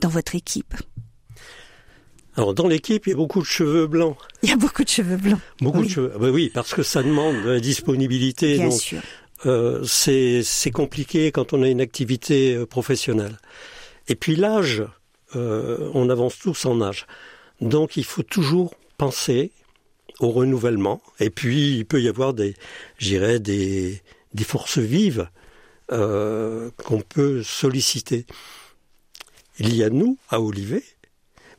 dans 0.00 0.08
votre 0.08 0.34
équipe? 0.34 0.74
Alors 2.36 2.52
dans 2.52 2.66
l'équipe, 2.66 3.06
il 3.06 3.10
y 3.10 3.12
a 3.12 3.16
beaucoup 3.16 3.40
de 3.40 3.46
cheveux 3.46 3.86
blancs. 3.86 4.16
Il 4.46 4.50
y 4.50 4.52
a 4.52 4.56
beaucoup 4.56 4.84
de 4.84 4.88
cheveux 4.88 5.16
blancs. 5.16 5.40
Beaucoup 5.60 5.80
oui. 5.80 5.86
de 5.88 5.92
cheveux. 5.92 6.12
Ben 6.20 6.30
oui, 6.30 6.52
parce 6.54 6.72
que 6.72 6.84
ça 6.84 7.02
demande 7.02 7.42
de 7.42 7.50
la 7.50 7.60
disponibilité. 7.60 8.58
Bien 8.58 8.68
donc, 8.68 8.80
sûr. 8.80 9.00
Euh, 9.44 9.82
c'est 9.84 10.70
compliqué 10.72 11.32
quand 11.32 11.52
on 11.52 11.64
a 11.64 11.68
une 11.68 11.80
activité 11.80 12.54
euh, 12.54 12.64
professionnelle. 12.64 13.38
Et 14.06 14.14
puis 14.14 14.36
l'âge, 14.36 14.84
euh, 15.34 15.90
on 15.94 16.08
avance 16.10 16.38
tous 16.38 16.64
en 16.64 16.80
âge. 16.80 17.06
Donc 17.60 17.96
il 17.96 18.04
faut 18.04 18.22
toujours 18.22 18.74
penser 18.98 19.50
au 20.20 20.30
renouvellement. 20.30 21.02
Et 21.18 21.30
puis 21.30 21.78
il 21.78 21.84
peut 21.84 22.00
y 22.00 22.08
avoir 22.08 22.32
des, 22.32 22.54
j'irais, 22.98 23.40
des, 23.40 24.00
des 24.32 24.44
forces 24.44 24.78
vives 24.78 25.28
euh, 25.90 26.70
qu'on 26.84 27.00
peut 27.00 27.42
solliciter. 27.42 28.26
Il 29.58 29.74
y 29.74 29.82
a 29.82 29.90
nous 29.90 30.18
à 30.30 30.40
Olivet 30.40 30.84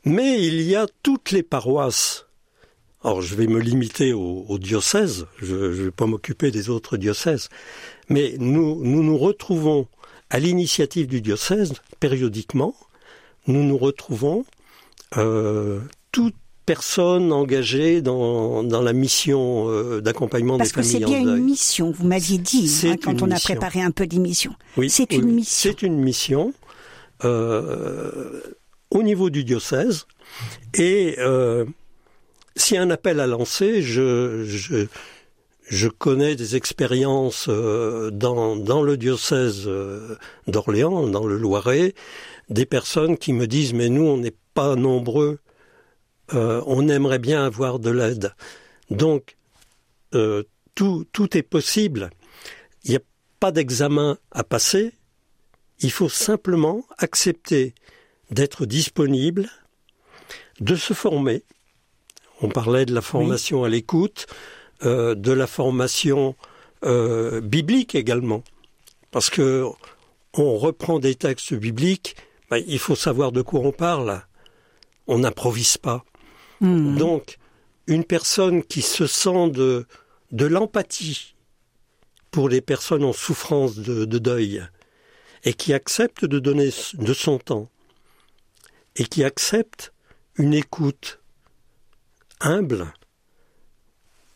mais 0.04 0.42
il 0.42 0.62
y 0.62 0.74
a 0.74 0.86
toutes 1.02 1.30
les 1.30 1.42
paroisses. 1.42 2.27
Alors 3.04 3.22
je 3.22 3.34
vais 3.36 3.46
me 3.46 3.60
limiter 3.60 4.12
au, 4.12 4.44
au 4.48 4.58
diocèse, 4.58 5.26
je 5.40 5.54
ne 5.54 5.68
vais 5.68 5.90
pas 5.90 6.06
m'occuper 6.06 6.50
des 6.50 6.68
autres 6.68 6.96
diocèses, 6.96 7.48
mais 8.08 8.34
nous 8.38 8.84
nous, 8.84 9.02
nous 9.02 9.18
retrouvons 9.18 9.86
à 10.30 10.38
l'initiative 10.40 11.06
du 11.06 11.20
diocèse, 11.20 11.74
périodiquement, 12.00 12.74
nous 13.46 13.62
nous 13.62 13.78
retrouvons 13.78 14.44
euh, 15.16 15.80
toutes 16.12 16.34
personnes 16.66 17.32
engagées 17.32 18.02
dans, 18.02 18.62
dans 18.62 18.82
la 18.82 18.92
mission 18.92 19.70
euh, 19.70 20.00
d'accompagnement 20.02 20.58
des 20.58 20.64
familles. 20.64 20.72
Parce 20.74 20.86
que 20.86 20.92
c'est 20.92 21.04
bien 21.04 21.36
une 21.36 21.44
mission, 21.44 21.92
vous 21.92 22.06
m'aviez 22.06 22.36
dit 22.36 22.70
hein, 22.84 22.96
quand 23.02 23.22
on 23.22 23.26
mission. 23.26 23.54
a 23.54 23.56
préparé 23.56 23.80
un 23.80 23.90
peu 23.90 24.04
l'émission. 24.04 24.54
Oui, 24.76 24.90
c'est 24.90 25.10
oui, 25.10 25.18
une 25.18 25.32
mission. 25.32 25.70
C'est 25.70 25.82
une 25.82 25.96
mission. 25.96 26.52
Euh, 27.24 28.40
au 28.90 29.02
niveau 29.02 29.30
du 29.30 29.44
diocèse. 29.44 30.06
Et 30.74 31.16
s'il 32.58 32.74
y 32.74 32.78
a 32.78 32.82
un 32.82 32.90
appel 32.90 33.20
à 33.20 33.26
lancer, 33.26 33.82
je, 33.82 34.44
je, 34.44 34.86
je 35.68 35.88
connais 35.88 36.36
des 36.36 36.56
expériences 36.56 37.46
euh, 37.48 38.10
dans, 38.10 38.56
dans 38.56 38.82
le 38.82 38.96
diocèse 38.96 39.64
euh, 39.66 40.16
d'Orléans, 40.46 41.06
dans 41.08 41.26
le 41.26 41.36
Loiret, 41.36 41.94
des 42.50 42.66
personnes 42.66 43.16
qui 43.16 43.32
me 43.32 43.46
disent 43.46 43.74
mais 43.74 43.88
nous 43.88 44.04
on 44.04 44.16
n'est 44.16 44.36
pas 44.54 44.74
nombreux, 44.76 45.38
euh, 46.34 46.62
on 46.66 46.88
aimerait 46.88 47.18
bien 47.18 47.44
avoir 47.44 47.78
de 47.78 47.90
l'aide. 47.90 48.34
Donc 48.90 49.36
euh, 50.14 50.42
tout, 50.74 51.06
tout 51.12 51.36
est 51.36 51.42
possible. 51.42 52.10
Il 52.84 52.90
n'y 52.90 52.96
a 52.96 53.02
pas 53.40 53.52
d'examen 53.52 54.18
à 54.30 54.44
passer. 54.44 54.92
Il 55.80 55.92
faut 55.92 56.08
simplement 56.08 56.84
accepter 56.98 57.74
d'être 58.30 58.66
disponible, 58.66 59.48
de 60.60 60.74
se 60.74 60.92
former. 60.92 61.44
On 62.40 62.48
parlait 62.48 62.86
de 62.86 62.94
la 62.94 63.00
formation 63.00 63.62
oui. 63.62 63.66
à 63.66 63.68
l'écoute, 63.70 64.26
euh, 64.84 65.14
de 65.14 65.32
la 65.32 65.46
formation 65.46 66.36
euh, 66.84 67.40
biblique 67.40 67.94
également, 67.94 68.42
parce 69.10 69.30
que 69.30 69.64
on 70.34 70.56
reprend 70.58 70.98
des 70.98 71.14
textes 71.14 71.54
bibliques, 71.54 72.16
ben, 72.50 72.62
il 72.66 72.78
faut 72.78 72.94
savoir 72.94 73.32
de 73.32 73.42
quoi 73.42 73.60
on 73.60 73.72
parle. 73.72 74.22
On 75.06 75.18
n'improvise 75.20 75.78
pas. 75.78 76.04
Mmh. 76.60 76.96
Donc, 76.96 77.38
une 77.86 78.04
personne 78.04 78.62
qui 78.62 78.82
se 78.82 79.06
sent 79.06 79.50
de, 79.50 79.86
de 80.32 80.46
l'empathie 80.46 81.34
pour 82.30 82.48
les 82.48 82.60
personnes 82.60 83.04
en 83.04 83.14
souffrance 83.14 83.76
de, 83.76 84.04
de 84.04 84.18
deuil, 84.18 84.62
et 85.44 85.54
qui 85.54 85.72
accepte 85.72 86.24
de 86.24 86.38
donner 86.38 86.70
de 86.94 87.14
son 87.14 87.38
temps 87.38 87.68
et 88.96 89.04
qui 89.04 89.24
accepte 89.24 89.92
une 90.36 90.54
écoute 90.54 91.20
humble, 92.40 92.86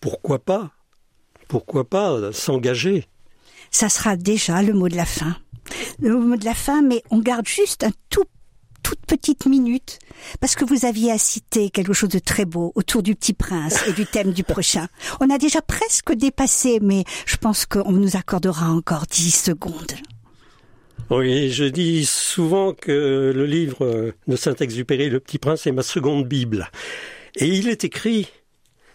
pourquoi 0.01 0.39
pas? 0.39 0.71
Pourquoi 1.49 1.89
pas 1.89 2.33
s'engager? 2.33 3.07
Ça 3.71 3.89
sera 3.89 4.17
déjà 4.17 4.63
le 4.63 4.73
mot 4.73 4.89
de 4.89 4.97
la 4.97 5.07
fin. 5.07 5.37
Le 6.01 6.17
mot 6.17 6.37
de 6.37 6.45
la 6.45 6.55
fin, 6.55 6.83
mais 6.83 7.03
on 7.11 7.19
garde 7.19 7.47
juste 7.47 7.85
un 7.85 7.93
tout 8.11 8.25
toute 8.83 9.07
petite 9.07 9.47
minute, 9.47 10.01
parce 10.41 10.55
que 10.55 10.65
vous 10.65 10.85
aviez 10.85 11.13
à 11.13 11.19
citer 11.19 11.71
quelque 11.71 11.93
chose 11.93 12.09
de 12.11 12.19
très 12.19 12.45
beau 12.45 12.73
autour 12.75 13.03
du 13.03 13.15
petit 13.15 13.33
prince 13.33 13.87
et 13.87 13.93
du 13.93 14.07
thème 14.07 14.33
du 14.33 14.43
prochain. 14.43 14.89
On 15.21 15.31
a 15.31 15.39
déjà 15.39 15.63
presque 15.63 16.13
dépassé, 16.13 16.81
mais 16.83 17.05
je 17.25 17.37
pense 17.37 17.65
qu'on 17.65 17.93
nous 17.93 18.17
accordera 18.17 18.71
encore 18.71 19.07
dix 19.09 19.31
secondes. 19.31 19.93
Oui, 21.11 21.51
je 21.51 21.65
dis 21.65 22.05
souvent 22.07 22.73
que 22.73 23.33
le 23.35 23.47
livre 23.47 24.13
de 24.27 24.37
Saint-Exupéry, 24.37 25.11
Le 25.11 25.21
Petit 25.21 25.39
Prince, 25.39 25.67
est 25.67 25.73
ma 25.73 25.83
seconde 25.83 26.27
Bible. 26.27 26.69
Et 27.37 27.47
il 27.47 27.69
est 27.69 27.85
écrit, 27.85 28.29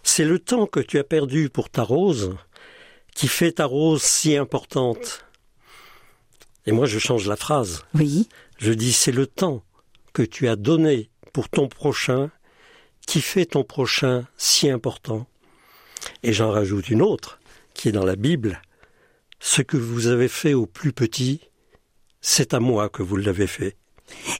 c'est 0.03 0.25
le 0.25 0.39
temps 0.39 0.67
que 0.67 0.79
tu 0.79 0.99
as 0.99 1.03
perdu 1.03 1.49
pour 1.49 1.69
ta 1.69 1.83
rose 1.83 2.35
qui 3.15 3.27
fait 3.27 3.53
ta 3.53 3.65
rose 3.65 4.03
si 4.03 4.37
importante. 4.37 5.25
Et 6.67 6.71
moi, 6.71 6.85
je 6.85 6.99
change 6.99 7.27
la 7.27 7.35
phrase. 7.35 7.83
Oui. 7.95 8.29
Je 8.59 8.71
dis, 8.71 8.93
c'est 8.93 9.11
le 9.11 9.25
temps 9.25 9.63
que 10.13 10.21
tu 10.21 10.47
as 10.47 10.55
donné 10.55 11.09
pour 11.33 11.49
ton 11.49 11.67
prochain 11.67 12.29
qui 13.07 13.21
fait 13.21 13.45
ton 13.45 13.63
prochain 13.63 14.27
si 14.37 14.69
important. 14.69 15.25
Et 16.21 16.31
j'en 16.31 16.51
rajoute 16.51 16.89
une 16.89 17.01
autre, 17.01 17.39
qui 17.73 17.89
est 17.89 17.91
dans 17.91 18.05
la 18.05 18.15
Bible. 18.15 18.61
Ce 19.39 19.63
que 19.63 19.77
vous 19.77 20.07
avez 20.07 20.27
fait 20.27 20.53
au 20.53 20.67
plus 20.67 20.93
petit, 20.93 21.41
c'est 22.21 22.53
à 22.53 22.59
moi 22.59 22.89
que 22.89 23.01
vous 23.01 23.15
l'avez 23.15 23.47
fait. 23.47 23.77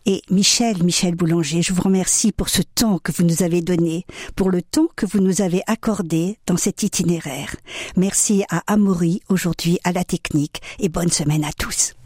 Et 0.06 0.22
Michel, 0.30 0.84
Michel 0.84 1.16
Boulanger, 1.16 1.62
je 1.62 1.74
vous 1.74 1.82
remercie 1.82 2.32
pour 2.32 2.50
ce 2.50 2.62
temps 2.62 3.00
que 3.00 3.12
vous 3.12 3.24
nous 3.24 3.44
avez 3.44 3.62
donné, 3.62 4.06
pour 4.36 4.50
le 4.50 4.62
temps 4.62 4.88
que 4.96 5.06
vous 5.06 5.20
nous 5.20 5.42
avez 5.42 5.62
accordé 5.68 6.38
dans 6.46 6.58
cet 6.58 6.84
itinéraire. 6.84 7.56
Merci 7.96 8.44
à 8.50 8.64
Amaury 8.72 9.22
aujourd'hui 9.30 9.80
à 9.84 9.92
la 9.92 10.04
technique 10.04 10.62
et 10.80 10.90
bonne 10.90 11.12
semaine 11.12 11.44
à 11.44 11.52
tous. 11.52 11.97